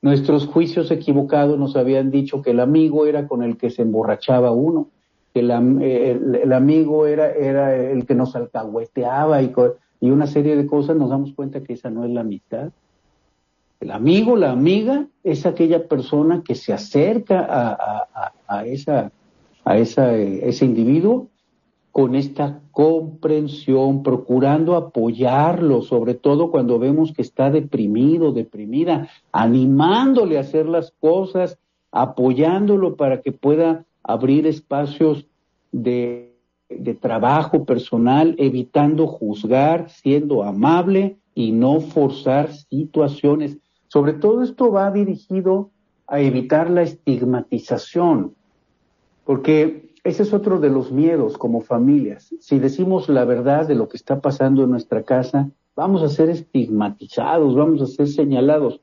Nuestros 0.00 0.46
juicios 0.46 0.90
equivocados 0.90 1.58
nos 1.58 1.76
habían 1.76 2.10
dicho 2.10 2.42
que 2.42 2.50
el 2.50 2.60
amigo 2.60 3.06
era 3.06 3.26
con 3.26 3.42
el 3.42 3.56
que 3.56 3.70
se 3.70 3.82
emborrachaba 3.82 4.52
uno, 4.52 4.88
que 5.32 5.40
el, 5.40 5.50
el, 5.50 6.52
amigo 6.52 7.06
era, 7.06 7.32
era 7.32 7.74
el 7.74 8.06
que 8.06 8.14
nos 8.14 8.36
alcahueteaba 8.36 9.42
y, 9.42 9.52
y 10.00 10.10
una 10.10 10.26
serie 10.26 10.56
de 10.56 10.66
cosas, 10.66 10.96
nos 10.96 11.10
damos 11.10 11.32
cuenta 11.32 11.62
que 11.62 11.72
esa 11.72 11.90
no 11.90 12.04
es 12.04 12.10
la 12.10 12.20
amistad. 12.20 12.70
El 13.80 13.90
amigo, 13.90 14.36
la 14.36 14.52
amiga, 14.52 15.06
es 15.24 15.46
aquella 15.46 15.88
persona 15.88 16.42
que 16.44 16.54
se 16.54 16.72
acerca 16.72 17.76
a, 18.46 18.66
esa, 18.66 19.10
a 19.64 19.78
esa, 19.78 20.16
ese 20.16 20.64
individuo 20.64 21.28
con 21.94 22.16
esta 22.16 22.60
comprensión, 22.72 24.02
procurando 24.02 24.74
apoyarlo, 24.74 25.80
sobre 25.80 26.14
todo 26.14 26.50
cuando 26.50 26.80
vemos 26.80 27.12
que 27.12 27.22
está 27.22 27.52
deprimido, 27.52 28.32
deprimida, 28.32 29.08
animándole 29.30 30.36
a 30.36 30.40
hacer 30.40 30.66
las 30.66 30.90
cosas, 30.98 31.56
apoyándolo 31.92 32.96
para 32.96 33.22
que 33.22 33.30
pueda 33.30 33.84
abrir 34.02 34.44
espacios 34.48 35.28
de, 35.70 36.34
trabajo 37.00 37.64
personal, 37.64 38.34
evitando 38.38 39.06
juzgar, 39.06 39.88
siendo 39.88 40.42
amable 40.42 41.18
y 41.32 41.52
no 41.52 41.78
forzar 41.78 42.52
situaciones. 42.52 43.56
Sobre 43.86 44.14
todo 44.14 44.42
esto 44.42 44.72
va 44.72 44.90
dirigido 44.90 45.70
a 46.08 46.18
evitar 46.18 46.70
la 46.70 46.82
estigmatización, 46.82 48.34
porque 49.24 49.93
ese 50.04 50.22
es 50.22 50.34
otro 50.34 50.60
de 50.60 50.68
los 50.68 50.92
miedos 50.92 51.38
como 51.38 51.62
familias. 51.62 52.34
Si 52.38 52.58
decimos 52.58 53.08
la 53.08 53.24
verdad 53.24 53.66
de 53.66 53.74
lo 53.74 53.88
que 53.88 53.96
está 53.96 54.20
pasando 54.20 54.62
en 54.62 54.70
nuestra 54.70 55.02
casa, 55.02 55.50
vamos 55.74 56.02
a 56.02 56.10
ser 56.10 56.28
estigmatizados, 56.28 57.56
vamos 57.56 57.80
a 57.80 57.86
ser 57.86 58.08
señalados. 58.08 58.82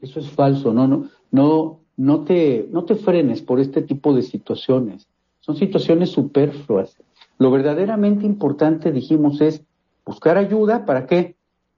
Eso 0.00 0.20
es 0.20 0.30
falso, 0.30 0.72
no, 0.72 0.86
no, 0.86 1.08
no, 1.32 1.80
no 1.96 2.24
te, 2.24 2.68
no 2.70 2.84
te 2.84 2.94
frenes 2.94 3.42
por 3.42 3.58
este 3.58 3.82
tipo 3.82 4.14
de 4.14 4.22
situaciones. 4.22 5.08
Son 5.40 5.56
situaciones 5.56 6.10
superfluas. 6.10 6.96
Lo 7.38 7.50
verdaderamente 7.50 8.26
importante, 8.26 8.92
dijimos, 8.92 9.40
es 9.40 9.64
buscar 10.06 10.38
ayuda. 10.38 10.86
¿Para 10.86 11.06
qué? 11.06 11.34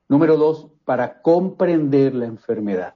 Número 0.08 0.36
dos, 0.36 0.68
para 0.84 1.22
comprender 1.22 2.14
la 2.14 2.26
enfermedad. 2.26 2.94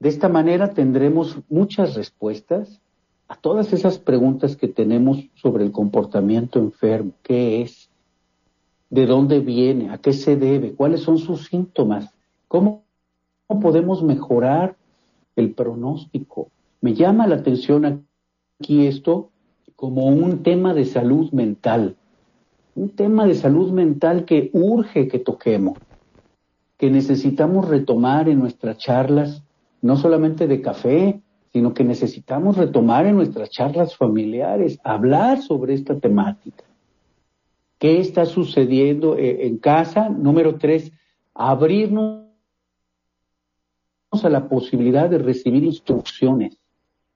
De 0.00 0.08
esta 0.08 0.30
manera 0.30 0.72
tendremos 0.72 1.38
muchas 1.50 1.94
respuestas 1.94 2.80
a 3.28 3.36
todas 3.36 3.72
esas 3.74 3.98
preguntas 3.98 4.56
que 4.56 4.68
tenemos 4.68 5.28
sobre 5.34 5.64
el 5.64 5.70
comportamiento 5.70 6.58
enfermo. 6.58 7.12
¿Qué 7.22 7.60
es? 7.60 7.90
¿De 8.88 9.04
dónde 9.04 9.40
viene? 9.40 9.90
¿A 9.90 9.98
qué 9.98 10.14
se 10.14 10.36
debe? 10.36 10.72
¿Cuáles 10.72 11.02
son 11.02 11.18
sus 11.18 11.46
síntomas? 11.46 12.10
¿Cómo 12.48 12.84
podemos 13.60 14.02
mejorar 14.02 14.76
el 15.36 15.52
pronóstico? 15.52 16.48
Me 16.80 16.94
llama 16.94 17.26
la 17.26 17.36
atención 17.36 18.06
aquí 18.58 18.86
esto 18.86 19.30
como 19.76 20.06
un 20.06 20.42
tema 20.42 20.72
de 20.72 20.86
salud 20.86 21.30
mental, 21.30 21.96
un 22.74 22.88
tema 22.88 23.26
de 23.26 23.34
salud 23.34 23.70
mental 23.72 24.24
que 24.24 24.50
urge 24.54 25.06
que 25.06 25.18
toquemos, 25.18 25.78
que 26.78 26.90
necesitamos 26.90 27.68
retomar 27.68 28.28
en 28.28 28.38
nuestras 28.38 28.78
charlas, 28.78 29.42
no 29.82 29.96
solamente 29.96 30.46
de 30.46 30.62
café, 30.62 31.20
sino 31.52 31.74
que 31.74 31.84
necesitamos 31.84 32.56
retomar 32.56 33.06
en 33.06 33.16
nuestras 33.16 33.50
charlas 33.50 33.96
familiares, 33.96 34.78
hablar 34.84 35.40
sobre 35.42 35.74
esta 35.74 35.98
temática. 35.98 36.64
¿Qué 37.78 38.00
está 38.00 38.26
sucediendo 38.26 39.16
eh, 39.16 39.46
en 39.46 39.58
casa? 39.58 40.08
Número 40.08 40.56
tres, 40.56 40.92
abrirnos 41.34 42.26
a 44.10 44.28
la 44.28 44.48
posibilidad 44.48 45.08
de 45.08 45.18
recibir 45.18 45.62
instrucciones, 45.62 46.58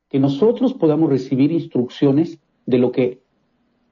que 0.08 0.20
nosotros 0.20 0.74
podamos 0.74 1.10
recibir 1.10 1.50
instrucciones 1.50 2.38
de 2.64 2.78
lo 2.78 2.92
que 2.92 3.22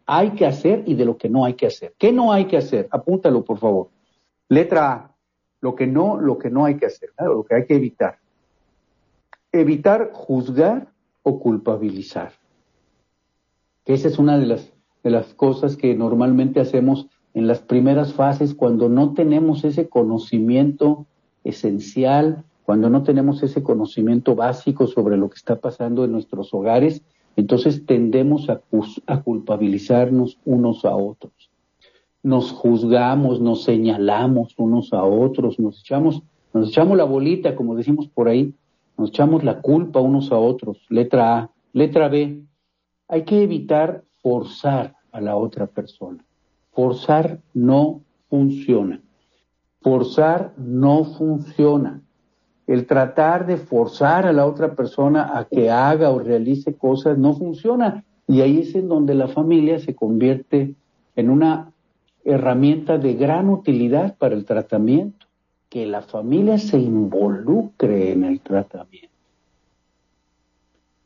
hay 0.06 0.30
que 0.30 0.46
hacer 0.46 0.84
y 0.86 0.94
de 0.94 1.04
lo 1.04 1.16
que 1.16 1.28
no 1.28 1.44
hay 1.44 1.54
que 1.54 1.66
hacer. 1.66 1.94
¿Qué 1.98 2.12
no 2.12 2.32
hay 2.32 2.46
que 2.46 2.56
hacer? 2.56 2.88
Apúntalo, 2.90 3.44
por 3.44 3.58
favor. 3.58 3.90
Letra 4.48 4.92
A, 4.92 5.16
lo 5.60 5.74
que 5.74 5.86
no, 5.86 6.20
lo 6.20 6.38
que 6.38 6.50
no 6.50 6.64
hay 6.64 6.76
que 6.76 6.86
hacer, 6.86 7.10
lo 7.18 7.44
que 7.44 7.54
hay 7.56 7.66
que 7.66 7.74
evitar. 7.74 8.19
Evitar 9.52 10.10
juzgar 10.12 10.92
o 11.22 11.40
culpabilizar. 11.40 12.32
Esa 13.84 14.08
es 14.08 14.18
una 14.18 14.38
de 14.38 14.46
las, 14.46 14.72
de 15.02 15.10
las 15.10 15.34
cosas 15.34 15.76
que 15.76 15.94
normalmente 15.94 16.60
hacemos 16.60 17.08
en 17.34 17.46
las 17.46 17.60
primeras 17.60 18.14
fases 18.14 18.54
cuando 18.54 18.88
no 18.88 19.14
tenemos 19.14 19.64
ese 19.64 19.88
conocimiento 19.88 21.06
esencial, 21.44 22.44
cuando 22.64 22.90
no 22.90 23.02
tenemos 23.02 23.42
ese 23.42 23.62
conocimiento 23.62 24.34
básico 24.34 24.86
sobre 24.86 25.16
lo 25.16 25.30
que 25.30 25.36
está 25.36 25.60
pasando 25.60 26.04
en 26.04 26.12
nuestros 26.12 26.52
hogares 26.54 27.02
entonces 27.36 27.86
tendemos 27.86 28.48
a, 28.50 28.60
culpabilizarnos 29.22 30.38
unos 30.44 30.84
a 30.84 30.94
otros. 30.94 31.32
Nos 32.22 32.52
juzgamos, 32.52 33.40
nos 33.40 33.64
señalamos 33.64 34.54
unos 34.58 34.92
a 34.92 35.02
otros, 35.04 35.58
nos 35.58 35.80
echamos, 35.80 36.22
nos 36.52 36.68
echamos 36.68 36.96
la 36.98 37.04
bolita, 37.04 37.56
como 37.56 37.76
decimos 37.76 38.08
por 38.08 38.28
ahí, 38.28 38.54
nos 39.00 39.10
echamos 39.10 39.42
la 39.44 39.62
culpa 39.62 40.00
unos 40.00 40.30
a 40.30 40.36
otros. 40.36 40.78
Letra 40.90 41.38
A. 41.38 41.50
Letra 41.72 42.08
B. 42.08 42.42
Hay 43.08 43.24
que 43.24 43.42
evitar 43.42 44.04
forzar 44.22 44.94
a 45.10 45.20
la 45.20 45.36
otra 45.36 45.66
persona. 45.66 46.24
Forzar 46.72 47.40
no 47.54 48.02
funciona. 48.28 49.00
Forzar 49.80 50.52
no 50.58 51.04
funciona 51.04 52.02
el 52.66 52.86
tratar 52.86 53.46
de 53.46 53.56
forzar 53.56 54.26
a 54.26 54.32
la 54.32 54.46
otra 54.46 54.76
persona 54.76 55.36
a 55.36 55.46
que 55.46 55.70
haga 55.70 56.10
o 56.10 56.20
realice 56.20 56.76
cosas 56.76 57.18
no 57.18 57.34
funciona. 57.34 58.04
Y 58.28 58.42
ahí 58.42 58.60
es 58.60 58.76
en 58.76 58.88
donde 58.88 59.14
la 59.14 59.26
familia 59.26 59.80
se 59.80 59.96
convierte 59.96 60.76
en 61.16 61.30
una 61.30 61.72
herramienta 62.22 62.98
de 62.98 63.14
gran 63.14 63.48
utilidad 63.48 64.16
para 64.18 64.36
el 64.36 64.44
tratamiento, 64.44 65.26
que 65.70 65.86
la 65.86 66.02
familia 66.02 66.58
se 66.58 66.78
involucre 66.78 68.12
en 68.12 68.24
el 68.24 68.40
tratamiento 68.40 69.08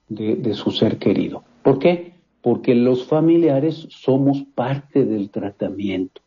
de, 0.08 0.34
de 0.34 0.54
su 0.54 0.72
ser 0.72 0.98
querido. 0.98 1.44
¿Por 1.62 1.78
qué? 1.78 2.14
Porque 2.42 2.74
los 2.74 3.06
familiares 3.06 3.86
somos 3.90 4.42
parte 4.54 5.04
del 5.04 5.30
tratamiento. 5.30 6.20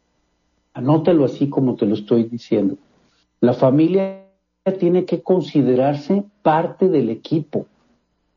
Anótalo 0.73 1.25
así 1.25 1.49
como 1.49 1.75
te 1.75 1.85
lo 1.85 1.95
estoy 1.95 2.23
diciendo. 2.23 2.77
La 3.41 3.53
familia 3.53 4.27
tiene 4.79 5.05
que 5.05 5.21
considerarse 5.21 6.23
parte 6.41 6.89
del 6.89 7.09
equipo 7.09 7.65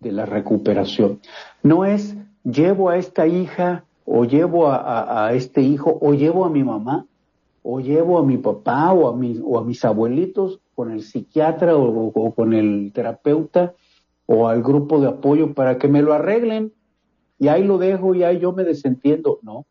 de 0.01 0.13
la 0.13 0.27
recuperación. 0.27 1.21
No 1.63 1.85
es 1.85 2.17
llevo 2.45 2.89
a 2.89 2.97
esta 2.97 3.27
hija 3.27 3.85
o 4.05 4.25
llevo 4.25 4.71
a, 4.71 5.33
este 5.35 5.63
hijo 5.63 5.99
o 6.01 6.15
llevo 6.15 6.45
a 6.45 6.51
mi 6.51 6.65
mamá 6.65 7.07
o 7.63 7.81
llevo 7.81 8.19
a 8.19 8.23
mi 8.23 8.39
papá 8.39 8.93
o 8.93 9.09
a, 9.09 9.19
o 9.45 9.59
a 9.59 9.65
mis 9.65 9.85
abuelitos 9.85 10.61
con 10.75 10.91
el 10.91 11.03
psiquiatra 11.03 11.77
o, 11.77 12.33
con 12.35 12.55
el 12.55 12.93
terapeuta 12.93 13.75
o 14.27 14.49
al 14.49 14.63
grupo 14.63 15.01
de 15.01 15.09
apoyo 15.09 15.55
para 15.55 15.79
que 15.79 15.89
me 15.89 16.03
lo 16.03 16.13
arreglen 16.13 16.73
y 17.39 17.49
ahí 17.49 17.65
lo 17.65 17.79
dejo 17.79 18.15
y 18.15 18.23
ahí 18.23 18.39
yo 18.39 18.53
me 18.53 18.65
desentiendo. 18.65 19.39
No, 19.43 19.67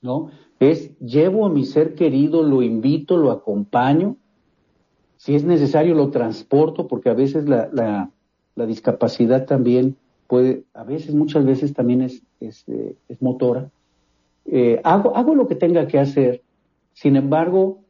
no, 0.00 0.30
es 0.58 0.98
llevo 0.98 1.46
a 1.46 1.50
mi 1.50 1.64
ser 1.64 1.94
querido, 1.94 2.42
lo 2.42 2.62
invito, 2.62 3.16
lo 3.16 3.30
acompaño 3.30 4.16
si 5.20 5.34
es 5.34 5.44
necesario 5.44 5.94
lo 5.94 6.08
transporto, 6.08 6.88
porque 6.88 7.10
a 7.10 7.14
veces 7.14 7.46
la, 7.46 7.68
la, 7.74 8.66
discapacidad 8.66 9.44
también 9.44 9.98
puede, 10.26 10.64
a 10.72 10.82
veces, 10.82 11.14
muchas 11.14 11.44
veces 11.44 11.74
también 11.74 12.00
es, 12.00 12.22
es, 12.40 12.64
eh, 12.68 12.96
motora. 13.20 13.70
Eh, 14.46 14.80
hago, 14.82 15.14
hago 15.14 15.34
lo 15.34 15.46
que 15.46 15.56
tenga 15.56 15.86
que 15.86 15.98
hacer, 15.98 16.42
sin 16.92 17.16
embargo, 17.16 17.80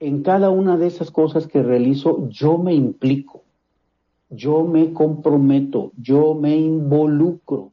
en 0.00 0.22
cada 0.22 0.50
una 0.50 0.76
de 0.76 0.86
esas 0.86 1.10
cosas 1.10 1.46
que 1.46 1.62
realizo, 1.62 2.28
yo 2.28 2.58
me 2.58 2.74
implico, 2.74 3.42
yo 4.30 4.64
me 4.64 4.92
comprometo, 4.92 5.92
yo 5.96 6.34
me 6.34 6.56
involucro 6.56 7.72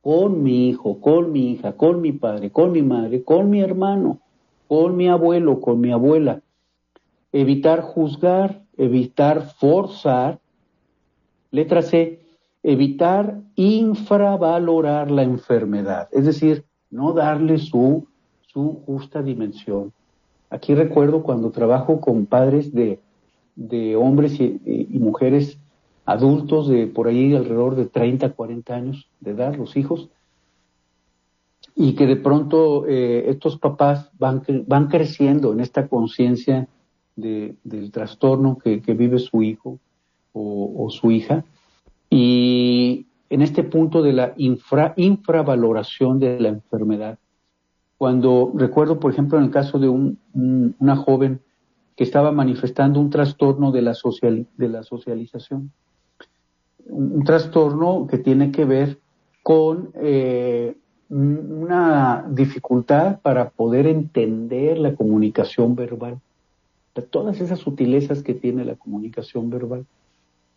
con 0.00 0.42
mi 0.42 0.68
hijo, 0.68 1.00
con 1.00 1.32
mi 1.32 1.52
hija, 1.52 1.76
con 1.76 2.00
mi 2.00 2.12
padre, 2.12 2.50
con 2.50 2.72
mi 2.72 2.82
madre, 2.82 3.22
con 3.22 3.50
mi 3.50 3.60
hermano, 3.60 4.20
con 4.68 4.96
mi 4.96 5.08
abuelo, 5.08 5.60
con 5.60 5.80
mi 5.80 5.92
abuela 5.92 6.40
evitar 7.34 7.82
juzgar, 7.82 8.62
evitar 8.76 9.42
forzar. 9.58 10.38
Letra 11.50 11.82
C, 11.82 12.20
evitar 12.62 13.40
infravalorar 13.56 15.10
la 15.10 15.22
enfermedad, 15.22 16.08
es 16.12 16.24
decir, 16.24 16.64
no 16.90 17.12
darle 17.12 17.58
su, 17.58 18.08
su 18.54 18.80
justa 18.86 19.22
dimensión. 19.22 19.92
Aquí 20.48 20.74
recuerdo 20.74 21.24
cuando 21.24 21.50
trabajo 21.50 22.00
con 22.00 22.26
padres 22.26 22.72
de, 22.72 23.00
de 23.56 23.96
hombres 23.96 24.40
y, 24.40 24.86
mujeres 24.92 25.58
adultos 26.06 26.68
de 26.68 26.86
por 26.86 27.08
ahí 27.08 27.34
alrededor 27.34 27.74
de 27.74 27.86
30, 27.86 28.30
40 28.30 28.74
años 28.74 29.08
de 29.20 29.32
edad, 29.32 29.56
los 29.56 29.76
hijos, 29.76 30.08
y 31.74 31.94
que 31.94 32.06
de 32.06 32.16
pronto 32.16 32.86
eh, 32.86 33.24
estos 33.28 33.58
papás 33.58 34.10
van, 34.18 34.42
van 34.66 34.86
creciendo 34.86 35.52
en 35.52 35.60
esta 35.60 35.88
conciencia 35.88 36.68
del 37.16 37.90
trastorno 37.92 38.58
que, 38.58 38.78
vive 38.94 39.18
su 39.18 39.42
hijo 39.42 39.78
o, 40.32 40.88
su 40.90 41.10
hija. 41.10 41.44
Y 42.10 43.06
en 43.30 43.42
este 43.42 43.64
punto 43.64 44.02
de 44.02 44.12
la 44.12 44.34
infra, 44.36 44.94
infravaloración 44.96 46.20
de 46.20 46.38
la 46.38 46.48
enfermedad, 46.48 47.18
cuando 47.98 48.52
recuerdo, 48.54 48.98
por 48.98 49.12
ejemplo, 49.12 49.38
en 49.38 49.44
el 49.44 49.50
caso 49.50 49.78
de 49.78 49.88
una 49.88 50.96
joven 50.96 51.40
que 51.96 52.04
estaba 52.04 52.32
manifestando 52.32 53.00
un 53.00 53.10
trastorno 53.10 53.70
de 53.70 53.82
la, 53.82 53.94
social, 53.94 54.46
de 54.56 54.68
la 54.68 54.82
socialización, 54.82 55.70
un, 56.86 57.24
trastorno 57.24 58.06
que 58.08 58.18
tiene 58.18 58.50
que 58.50 58.64
ver 58.64 58.98
con 59.42 59.90
eh, 59.94 60.76
una 61.08 62.26
dificultad 62.28 63.20
para 63.20 63.50
poder 63.50 63.86
entender 63.86 64.78
la 64.78 64.94
comunicación 64.94 65.76
verbal 65.76 66.18
todas 67.02 67.40
esas 67.40 67.58
sutilezas 67.58 68.22
que 68.22 68.34
tiene 68.34 68.64
la 68.64 68.76
comunicación 68.76 69.50
verbal. 69.50 69.86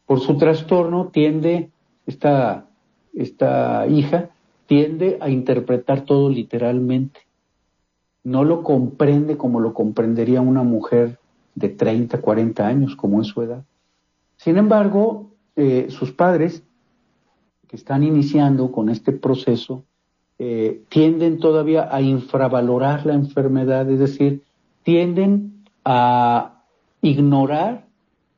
Por 0.06 0.20
su 0.20 0.38
trastorno 0.38 1.08
tiende, 1.08 1.70
esta, 2.06 2.68
esta 3.14 3.88
hija 3.88 4.30
tiende 4.68 5.18
a 5.20 5.30
interpretar 5.30 6.02
todo 6.02 6.30
literalmente. 6.30 7.22
No 8.28 8.44
lo 8.44 8.62
comprende 8.62 9.38
como 9.38 9.62
lo 9.62 9.74
comprendería 9.74 10.42
una 10.42 10.62
mujer 10.62 11.18
de 11.56 11.70
30, 11.70 12.20
40 12.20 12.68
años, 12.68 12.98
como 12.98 13.22
es 13.22 13.28
su 13.28 13.42
edad. 13.42 13.64
Sin 14.36 14.58
embargo, 14.58 15.32
eh, 15.56 15.88
sus 15.88 16.12
padres, 16.12 16.62
que 17.70 17.78
están 17.78 18.04
iniciando 18.04 18.70
con 18.74 18.90
este 18.90 19.14
proceso, 19.14 19.86
eh, 20.40 20.82
tienden 20.90 21.40
todavía 21.40 21.88
a 21.90 22.02
infravalorar 22.02 23.06
la 23.06 23.14
enfermedad, 23.14 23.90
es 23.90 24.00
decir, 24.00 24.44
tienden 24.84 25.64
a 25.86 26.64
ignorar 27.02 27.86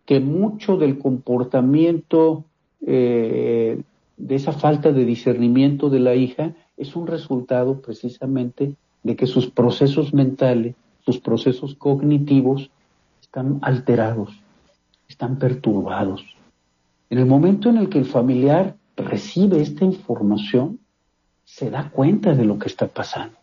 que 0.05 0.19
mucho 0.19 0.77
del 0.77 0.99
comportamiento 0.99 2.45
eh, 2.85 3.81
de 4.17 4.35
esa 4.35 4.51
falta 4.51 4.91
de 4.91 5.03
discernimiento 5.03 5.89
de 5.89 5.99
la 5.99 6.13
hija 6.13 6.53
es 6.77 6.95
un 6.95 7.07
resultado 7.07 7.81
precisamente 7.81 8.75
de 9.03 9.15
que 9.15 9.27
sus 9.27 9.49
procesos 9.49 10.13
mentales, 10.13 10.75
sus 11.05 11.19
procesos 11.19 11.75
cognitivos 11.75 12.69
están 13.21 13.59
alterados, 13.61 14.31
están 15.07 15.37
perturbados. 15.37 16.25
En 17.09 17.17
el 17.17 17.25
momento 17.25 17.69
en 17.69 17.77
el 17.77 17.89
que 17.89 17.99
el 17.99 18.05
familiar 18.05 18.75
recibe 18.95 19.61
esta 19.61 19.85
información, 19.85 20.79
se 21.43 21.69
da 21.69 21.89
cuenta 21.89 22.35
de 22.35 22.45
lo 22.45 22.59
que 22.59 22.67
está 22.67 22.87
pasando. 22.87 23.37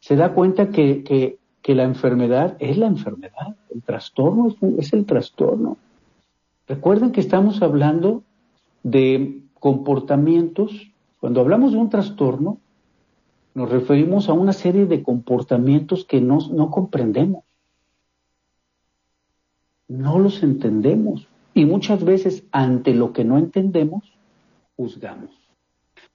Se 0.00 0.16
da 0.16 0.32
cuenta 0.32 0.70
que, 0.70 1.04
que, 1.04 1.38
la 1.74 1.84
enfermedad 1.84 2.56
es 2.58 2.76
la 2.78 2.88
enfermedad, 2.88 3.54
el 3.72 3.80
trastorno 3.82 4.48
es, 4.48 4.86
es 4.86 4.92
el 4.92 5.06
trastorno. 5.06 5.76
Recuerden 6.66 7.12
que 7.12 7.20
estamos 7.20 7.62
hablando 7.62 8.24
de 8.82 9.40
comportamientos, 9.60 10.90
cuando 11.20 11.40
hablamos 11.40 11.70
de 11.70 11.78
un 11.78 11.88
trastorno, 11.88 12.58
nos 13.54 13.70
referimos 13.70 14.28
a 14.28 14.32
una 14.32 14.52
serie 14.52 14.86
de 14.86 15.02
comportamientos 15.02 16.04
que 16.04 16.20
no, 16.20 16.70
comprendemos. 16.70 17.44
No 19.88 20.18
los 20.18 20.42
entendemos. 20.42 21.26
Y 21.52 21.64
muchas 21.64 22.04
veces 22.04 22.44
ante 22.52 22.94
lo 22.94 23.12
que 23.12 23.24
no 23.24 23.38
entendemos, 23.38 24.12
juzgamos. 24.76 25.30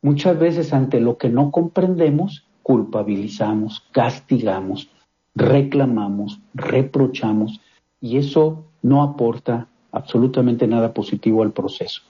Muchas 0.02 0.40
veces 0.40 0.72
ante 0.72 1.02
lo 1.02 1.18
que 1.18 1.30
no 1.30 1.52
comprendemos, 1.52 2.48
culpabilizamos, 2.64 3.86
castigamos, 3.92 4.90
reclamamos, 5.36 6.40
reprochamos 6.54 7.60
y 8.00 8.18
eso 8.18 8.66
no 8.82 9.04
aporta 9.04 9.68
absolutamente 9.92 10.68
nada 10.68 10.94
positivo 10.94 11.44
al 11.44 11.52
proceso. 11.52 12.02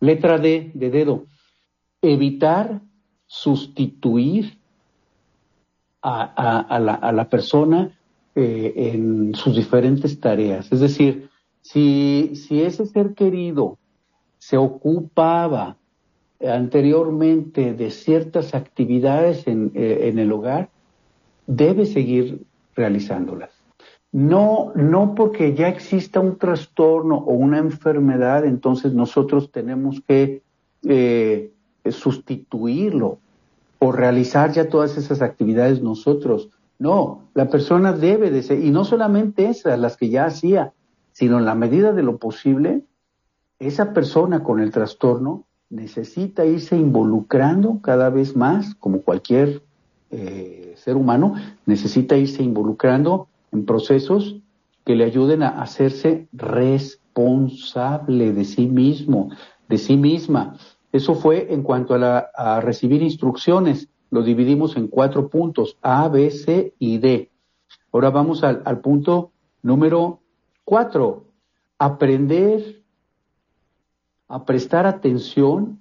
Letra 0.00 0.38
D 0.38 0.72
de 0.74 0.90
dedo. 0.90 1.24
Evitar 2.02 2.82
sustituir 3.26 4.58
a, 6.04 7.12
la, 7.12 7.28
persona 7.28 7.90
eh, 8.34 8.72
en 8.76 9.34
sus 9.34 9.56
diferentes 9.56 10.20
tareas. 10.20 10.70
Es 10.70 10.80
decir, 10.80 11.30
si, 11.62 12.32
ese 12.50 12.86
ser 12.86 13.14
querido 13.14 13.78
se 14.38 14.58
ocupaba 14.58 15.76
anteriormente 16.46 17.72
de 17.72 17.90
ciertas 17.90 18.54
actividades 18.54 19.46
en, 19.46 19.72
eh, 19.74 20.08
en 20.08 20.18
el 20.18 20.30
hogar, 20.30 20.68
debe 21.46 21.86
seguir 21.86 22.44
realizándolas. 22.76 23.50
No, 24.12 24.72
no 24.76 25.14
porque 25.14 25.54
ya 25.54 25.68
exista 25.68 26.20
un 26.20 26.36
trastorno 26.38 27.16
o 27.16 27.32
una 27.32 27.58
enfermedad, 27.58 28.44
entonces 28.44 28.92
nosotros 28.92 29.50
tenemos 29.50 30.00
que 30.06 30.42
eh, 30.86 31.50
sustituirlo 31.90 33.18
o 33.84 33.92
realizar 33.92 34.50
ya 34.50 34.70
todas 34.70 34.96
esas 34.96 35.20
actividades 35.20 35.82
nosotros. 35.82 36.48
No, 36.78 37.28
la 37.34 37.50
persona 37.50 37.92
debe 37.92 38.30
de 38.30 38.42
ser, 38.42 38.64
y 38.64 38.70
no 38.70 38.86
solamente 38.86 39.46
esas, 39.46 39.78
las 39.78 39.98
que 39.98 40.08
ya 40.08 40.24
hacía, 40.24 40.72
sino 41.12 41.38
en 41.38 41.44
la 41.44 41.54
medida 41.54 41.92
de 41.92 42.02
lo 42.02 42.16
posible, 42.16 42.84
esa 43.58 43.92
persona 43.92 44.42
con 44.42 44.60
el 44.60 44.70
trastorno 44.70 45.44
necesita 45.68 46.46
irse 46.46 46.78
involucrando 46.78 47.80
cada 47.82 48.08
vez 48.08 48.34
más, 48.34 48.74
como 48.76 49.02
cualquier 49.02 49.62
eh, 50.10 50.72
ser 50.76 50.96
humano, 50.96 51.34
necesita 51.66 52.16
irse 52.16 52.42
involucrando 52.42 53.28
en 53.52 53.66
procesos 53.66 54.40
que 54.86 54.96
le 54.96 55.04
ayuden 55.04 55.42
a 55.42 55.60
hacerse 55.60 56.26
responsable 56.32 58.32
de 58.32 58.46
sí 58.46 58.66
mismo, 58.66 59.28
de 59.68 59.76
sí 59.76 59.98
misma. 59.98 60.56
Eso 60.94 61.16
fue 61.16 61.52
en 61.52 61.64
cuanto 61.64 61.96
a, 61.96 62.60
recibir 62.60 63.02
instrucciones. 63.02 63.88
Lo 64.10 64.22
dividimos 64.22 64.76
en 64.76 64.86
cuatro 64.86 65.28
puntos, 65.28 65.76
A, 65.82 66.08
B, 66.08 66.30
C 66.30 66.72
y 66.78 66.98
D. 66.98 67.32
Ahora 67.92 68.10
vamos 68.10 68.44
al, 68.44 68.62
al 68.64 68.80
punto 68.80 69.32
número 69.60 70.20
cuatro. 70.62 71.32
Aprender 71.80 72.84
a 74.28 74.44
prestar 74.44 74.86
atención 74.86 75.80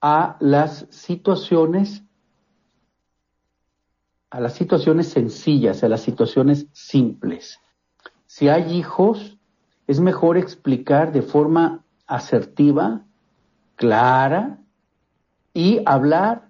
a 0.00 0.36
las 0.40 0.88
situaciones 0.90 2.02
a 4.30 4.40
las 4.40 4.54
situaciones 4.54 5.10
sencillas, 5.10 5.84
a 5.84 5.88
las 5.88 6.00
situaciones 6.00 6.66
simples. 6.72 7.60
Si 8.26 8.48
hay 8.48 8.76
hijos, 8.76 9.38
es 9.86 10.00
mejor 10.00 10.36
explicar 10.36 11.12
de 11.12 11.22
forma 11.22 11.83
asertiva, 12.06 13.02
clara 13.76 14.58
y 15.52 15.80
hablar 15.86 16.48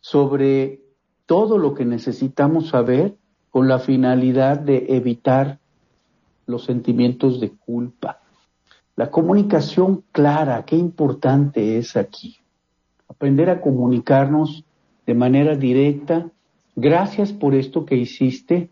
sobre 0.00 0.80
todo 1.26 1.58
lo 1.58 1.74
que 1.74 1.84
necesitamos 1.84 2.68
saber 2.68 3.16
con 3.50 3.68
la 3.68 3.78
finalidad 3.78 4.58
de 4.58 4.86
evitar 4.96 5.58
los 6.46 6.64
sentimientos 6.64 7.40
de 7.40 7.50
culpa. 7.50 8.20
La 8.96 9.10
comunicación 9.10 10.04
clara, 10.12 10.64
qué 10.64 10.76
importante 10.76 11.78
es 11.78 11.96
aquí. 11.96 12.36
Aprender 13.08 13.50
a 13.50 13.60
comunicarnos 13.60 14.64
de 15.06 15.14
manera 15.14 15.56
directa. 15.56 16.30
Gracias 16.76 17.32
por 17.32 17.54
esto 17.54 17.84
que 17.84 17.96
hiciste. 17.96 18.70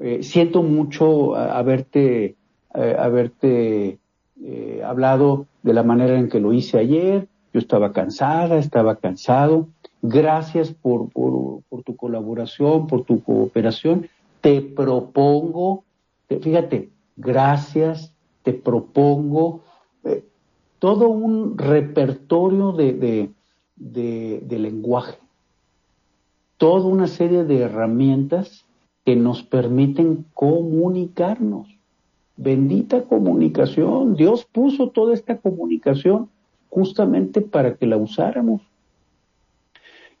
Eh, 0.00 0.22
siento 0.22 0.62
mucho 0.62 1.36
haberte, 1.36 2.36
eh, 2.74 2.96
haberte 2.98 3.98
eh, 4.44 4.82
hablado 4.84 5.46
de 5.62 5.72
la 5.72 5.82
manera 5.82 6.18
en 6.18 6.28
que 6.28 6.40
lo 6.40 6.52
hice 6.52 6.78
ayer. 6.78 7.28
Yo 7.52 7.60
estaba 7.60 7.92
cansada, 7.92 8.58
estaba 8.58 8.96
cansado. 8.96 9.68
Gracias 10.00 10.72
por, 10.72 11.10
por, 11.10 11.62
tu 11.84 11.96
colaboración, 11.96 12.86
por 12.86 13.04
tu 13.04 13.22
cooperación. 13.22 14.08
Te 14.40 14.60
propongo, 14.60 15.84
fíjate, 16.28 16.90
gracias, 17.16 18.12
te 18.42 18.52
propongo 18.52 19.60
eh, 20.04 20.24
todo 20.78 21.08
un 21.08 21.56
repertorio 21.56 22.72
de, 22.72 23.30
de 23.76 24.58
lenguaje, 24.58 25.18
toda 26.56 26.86
una 26.86 27.06
serie 27.06 27.44
de 27.44 27.60
herramientas 27.60 28.64
que 29.04 29.14
nos 29.14 29.42
permiten 29.42 30.24
comunicarnos. 30.34 31.68
Bendita 32.36 33.04
comunicación. 33.04 34.14
Dios 34.14 34.44
puso 34.44 34.88
toda 34.88 35.14
esta 35.14 35.38
comunicación 35.38 36.28
justamente 36.70 37.40
para 37.42 37.74
que 37.74 37.86
la 37.86 37.96
usáramos. 37.96 38.62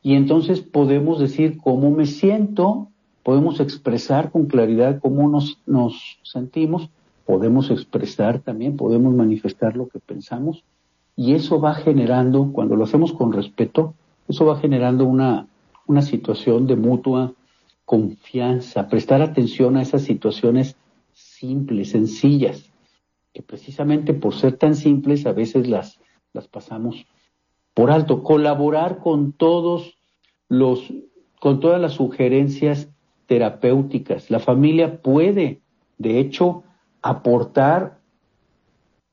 Y 0.02 0.14
entonces 0.14 0.60
podemos 0.60 1.20
decir 1.20 1.58
cómo 1.58 1.90
me 1.90 2.06
siento, 2.06 2.88
podemos 3.22 3.60
expresar 3.60 4.30
con 4.30 4.46
claridad 4.46 5.00
cómo 5.00 5.28
nos, 5.28 6.18
sentimos, 6.22 6.90
podemos 7.24 7.70
expresar 7.70 8.40
también, 8.40 8.76
podemos 8.76 9.14
manifestar 9.14 9.76
lo 9.76 9.88
que 9.88 10.00
pensamos 10.00 10.64
y 11.14 11.34
eso 11.34 11.60
va 11.60 11.74
generando, 11.74 12.50
cuando 12.52 12.74
lo 12.74 12.84
hacemos 12.84 13.12
con 13.12 13.32
respeto, 13.32 13.94
eso 14.28 14.44
va 14.44 14.58
generando 14.58 15.06
una 15.06 16.02
situación 16.02 16.66
de 16.66 16.76
mutua 16.76 17.32
confianza, 17.84 18.88
prestar 18.88 19.22
atención 19.22 19.76
a 19.76 19.82
esas 19.82 20.02
situaciones 20.02 20.76
simples, 21.42 21.90
sencillas, 21.90 22.70
que 23.32 23.42
precisamente 23.42 24.14
por 24.14 24.32
ser 24.32 24.56
tan 24.58 24.76
simples 24.76 25.26
a 25.26 25.32
veces 25.32 25.66
las, 25.66 25.98
las 26.32 26.46
pasamos 26.46 27.04
por 27.74 27.90
alto. 27.90 28.22
Colaborar 28.22 28.98
con 28.98 29.32
todos 29.32 29.98
los, 30.48 30.92
con 31.40 31.58
todas 31.58 31.80
las 31.80 31.94
sugerencias 31.94 32.88
terapéuticas. 33.26 34.30
La 34.30 34.38
familia 34.38 35.02
puede, 35.02 35.62
de 35.98 36.20
hecho, 36.20 36.62
aportar 37.02 37.98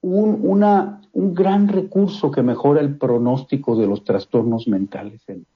un, 0.01 0.39
una, 0.43 1.01
un 1.13 1.33
gran 1.33 1.67
recurso 1.67 2.29
que 2.29 2.43
mejora 2.43 2.81
el 2.81 2.95
pronóstico 2.95 3.75
de 3.75 3.87
los 3.87 4.03
trastornos 4.03 4.67
mentales 4.67 5.27
en, 5.29 5.47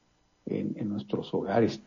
en 0.48 0.90
nuestros 0.90 1.32
hogares. 1.36 1.84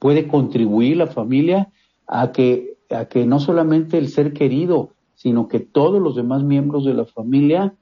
Puede 0.00 0.26
contribuir 0.26 0.96
la 0.96 1.06
familia 1.06 1.70
a 2.08 2.32
que 2.32 2.73
a 2.90 3.06
que 3.06 3.26
no 3.26 3.40
solamente 3.40 3.98
el 3.98 4.08
ser 4.08 4.32
querido, 4.32 4.94
sino 5.14 5.48
que 5.48 5.60
todos 5.60 6.00
los 6.00 6.16
demás 6.16 6.42
miembros 6.42 6.84
de 6.84 6.94
la 6.94 7.04
familia 7.04 7.74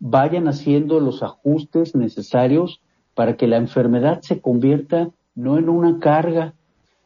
vayan 0.00 0.48
haciendo 0.48 1.00
los 1.00 1.22
ajustes 1.22 1.94
necesarios 1.94 2.82
para 3.14 3.36
que 3.36 3.46
la 3.46 3.56
enfermedad 3.56 4.20
se 4.22 4.40
convierta 4.40 5.10
no 5.34 5.56
en 5.58 5.68
una 5.68 5.98
carga, 5.98 6.54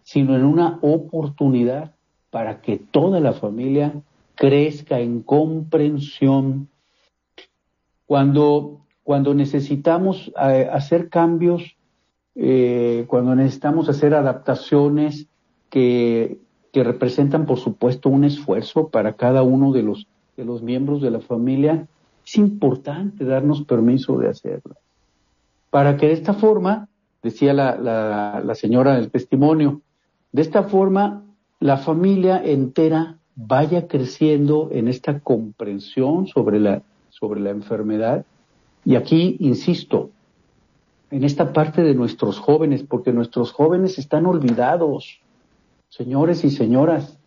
sino 0.03 0.35
en 0.35 0.45
una 0.45 0.79
oportunidad 0.83 1.95
para 2.31 2.61
que 2.61 2.79
toda 2.79 3.21
la 3.21 3.33
familia 3.33 4.03
crezca 4.35 5.01
en 5.01 5.23
comprensión. 5.23 6.69
Cuando, 8.07 8.81
cuando 9.03 9.35
necesitamos 9.35 10.33
eh, 10.41 10.69
hacer 10.73 11.09
cambios, 11.09 11.77
eh, 12.35 13.05
cuando 13.07 13.35
necesitamos 13.35 13.89
hacer 13.89 14.15
adaptaciones 14.15 15.27
que, 15.71 16.39
que 16.79 16.85
representan, 16.85 17.45
por 17.45 17.59
supuesto, 17.59 18.09
un 18.09 18.23
esfuerzo 18.23 18.87
para 18.87 19.15
cada 19.15 19.43
uno 19.43 19.73
de 19.73 19.83
los, 19.83 20.07
de 20.37 20.45
los 20.45 20.63
miembros 20.63 21.03
de 21.03 21.11
la 21.11 21.19
familia, 21.19 21.89
es 22.25 22.37
importante 22.37 23.25
darnos 23.25 23.65
permiso 23.65 24.17
de 24.17 24.29
hacerlo. 24.29 24.77
Para 25.71 25.97
que 25.97 26.07
de 26.07 26.13
esta 26.13 26.35
forma, 26.35 26.87
decía 27.21 27.53
la, 27.53 27.77
la, 27.77 28.41
la 28.45 28.55
señora 28.55 28.95
del 28.95 29.11
testimonio, 29.11 29.81
de 30.31 30.43
esta 30.43 30.63
forma 30.63 31.25
la 31.59 31.79
familia 31.79 32.41
entera 32.45 33.17
vaya 33.35 33.89
creciendo 33.89 34.69
en 34.71 34.87
esta 34.87 35.19
comprensión 35.19 36.29
sobre 36.29 36.61
la, 36.61 36.83
sobre 37.09 37.41
la 37.41 37.51
enfermedad. 37.51 38.25
Y 38.85 38.95
aquí, 38.95 39.37
insisto, 39.41 40.11
en 41.11 41.25
esta 41.25 41.53
parte 41.53 41.83
de 41.83 41.97
nuestros 41.97 42.39
jóvenes, 42.39 42.85
porque 42.85 43.13
nuestros 43.13 43.51
jóvenes 43.51 43.99
están 43.99 44.27
olvidados, 44.27 45.19
señores 45.89 46.45
y 46.45 46.51
señoras, 46.51 47.19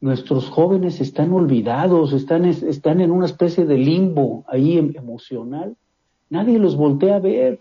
nuestros 0.00 0.48
jóvenes 0.48 1.00
están 1.00 1.32
olvidados, 1.32 2.12
están, 2.12 2.44
están 2.44 3.00
en 3.00 3.10
una 3.10 3.26
especie 3.26 3.66
de 3.66 3.78
limbo 3.78 4.44
ahí 4.46 4.78
em, 4.78 4.92
emocional. 4.96 5.76
Nadie 6.30 6.58
los 6.58 6.76
voltea 6.76 7.16
a 7.16 7.20
ver. 7.20 7.60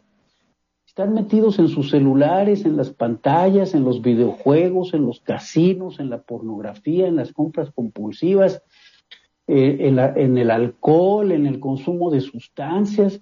Están 0.85 1.13
metidos 1.13 1.59
en 1.59 1.67
sus 1.67 1.89
celulares, 1.89 2.65
en 2.65 2.77
las 2.77 2.91
pantallas, 2.91 3.73
en 3.73 3.83
los 3.83 4.01
videojuegos, 4.01 4.93
en 4.93 5.05
los 5.05 5.19
casinos, 5.19 5.99
en 5.99 6.09
la 6.09 6.21
pornografía, 6.21 7.07
en 7.07 7.15
las 7.15 7.33
compras 7.33 7.71
compulsivas, 7.71 8.61
eh, 9.47 9.77
en, 9.81 9.99
en 9.99 10.37
el 10.37 10.51
alcohol, 10.51 11.31
en 11.31 11.45
el 11.45 11.59
consumo 11.59 12.11
de 12.11 12.21
sustancias. 12.21 13.19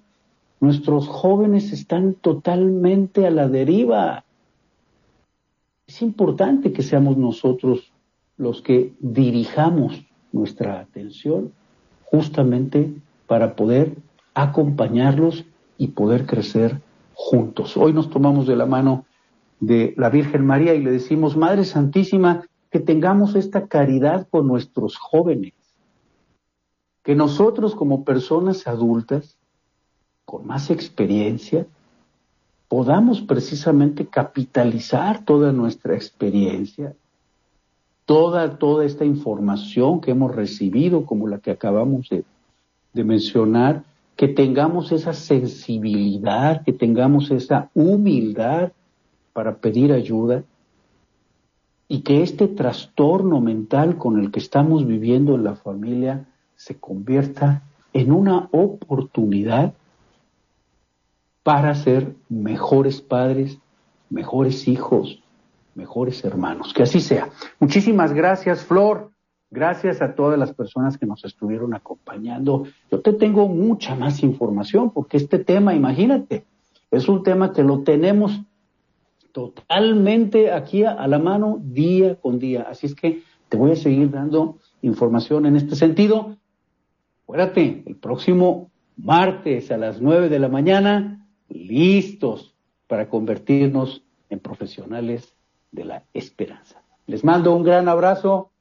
Nuestros 0.59 1.07
jóvenes 1.07 1.71
están 1.71 2.15
totalmente 2.15 3.27
a 3.27 3.31
la 3.31 3.47
deriva. 3.47 4.24
Es 5.87 6.01
importante 6.01 6.73
que 6.73 6.81
seamos 6.81 7.15
nosotros 7.15 7.91
los 8.37 8.61
que 8.61 8.93
dirijamos 8.99 10.03
nuestra 10.31 10.79
atención 10.79 11.53
justamente 12.03 12.93
para 13.27 13.55
poder 13.55 13.95
acompañarlos 14.33 15.45
y 15.77 15.87
poder 15.87 16.25
crecer 16.25 16.81
juntos. 17.13 17.77
Hoy 17.77 17.93
nos 17.93 18.09
tomamos 18.09 18.47
de 18.47 18.55
la 18.55 18.65
mano 18.65 19.05
de 19.59 19.93
la 19.97 20.09
Virgen 20.09 20.45
María 20.45 20.73
y 20.73 20.83
le 20.83 20.91
decimos, 20.91 21.37
Madre 21.37 21.65
Santísima, 21.65 22.45
que 22.71 22.79
tengamos 22.79 23.35
esta 23.35 23.67
caridad 23.67 24.27
con 24.29 24.47
nuestros 24.47 24.97
jóvenes, 24.97 25.53
que 27.03 27.15
nosotros 27.15 27.75
como 27.75 28.03
personas 28.03 28.67
adultas, 28.67 29.37
con 30.25 30.45
más 30.47 30.69
experiencia, 30.71 31.67
podamos 32.67 33.21
precisamente 33.21 34.07
capitalizar 34.07 35.23
toda 35.23 35.51
nuestra 35.51 35.95
experiencia, 35.95 36.95
toda, 38.05 38.57
toda 38.57 38.85
esta 38.85 39.05
información 39.05 40.01
que 40.01 40.11
hemos 40.11 40.35
recibido, 40.35 41.05
como 41.05 41.27
la 41.27 41.39
que 41.39 41.51
acabamos 41.51 42.09
de, 42.09 42.23
de 42.93 43.03
mencionar, 43.03 43.83
que 44.15 44.27
tengamos 44.27 44.91
esa 44.91 45.13
sensibilidad, 45.13 46.63
que 46.63 46.73
tengamos 46.73 47.31
esa 47.31 47.69
humildad 47.73 48.71
para 49.33 49.57
pedir 49.57 49.91
ayuda 49.91 50.43
y 51.87 52.01
que 52.01 52.23
este 52.23 52.47
trastorno 52.47 53.41
mental 53.41 53.97
con 53.97 54.19
el 54.19 54.31
que 54.31 54.39
estamos 54.39 54.87
viviendo 54.87 55.35
en 55.35 55.43
la 55.43 55.55
familia 55.55 56.25
se 56.55 56.79
convierta 56.79 57.63
en 57.93 58.11
una 58.11 58.49
oportunidad 58.51 59.73
para 61.45 61.75
ser 61.75 62.15
mejores 62.27 63.01
padres, 63.01 63.59
mejores 64.09 64.67
hijos, 64.67 65.21
mejores 65.75 66.25
hermanos. 66.25 66.73
Que 66.73 66.81
así 66.81 66.99
sea. 66.99 67.29
Muchísimas 67.59 68.13
gracias, 68.13 68.65
Flor. 68.65 69.11
Gracias 69.51 70.01
a 70.01 70.15
todas 70.15 70.39
las 70.39 70.55
personas 70.55 70.97
que 70.97 71.05
nos 71.05 71.23
estuvieron 71.23 71.75
acompañando. 71.75 72.65
Yo 72.89 72.99
te 73.01 73.13
tengo 73.13 73.47
mucha 73.47 73.93
más 73.93 74.23
información 74.23 74.89
porque 74.89 75.17
este 75.17 75.37
tema, 75.37 75.75
imagínate, 75.75 76.45
es 76.89 77.07
un 77.07 77.21
tema 77.21 77.53
que 77.53 77.61
lo 77.61 77.83
tenemos 77.83 78.41
totalmente 79.31 80.51
aquí 80.51 80.83
a, 80.83 81.05
la 81.05 81.19
mano 81.19 81.59
día 81.61 82.15
con 82.15 82.39
día. 82.39 82.65
Así 82.67 82.87
es 82.87 82.95
que 82.95 83.21
te 83.49 83.55
voy 83.55 83.69
a 83.69 83.75
seguir 83.75 84.09
dando 84.09 84.57
información 84.81 85.45
en 85.45 85.57
este 85.57 85.75
sentido. 85.75 86.37
Acuérdate, 87.21 87.83
el 87.85 87.97
próximo 87.97 88.71
martes 88.97 89.69
a 89.69 89.77
las 89.77 90.01
nueve 90.01 90.27
de 90.27 90.39
la 90.39 90.49
mañana, 90.49 91.21
listos 91.49 92.55
para 92.87 93.09
convertirnos 93.09 94.03
en 94.29 94.39
profesionales 94.39 95.35
de 95.71 95.85
la 95.85 96.03
esperanza. 96.13 96.81
Les 97.07 97.23
mando 97.23 97.55
un 97.55 97.63
gran 97.63 97.87
abrazo. 97.87 98.51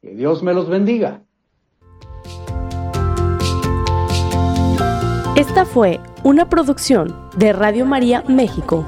Que 0.00 0.14
Dios 0.14 0.42
me 0.42 0.52
los 0.52 0.68
bendiga. 0.68 1.22
Esta 5.36 5.64
fue 5.64 6.00
una 6.24 6.48
producción 6.48 7.14
de 7.36 7.52
Radio 7.52 7.86
María 7.86 8.24
México. 8.28 8.84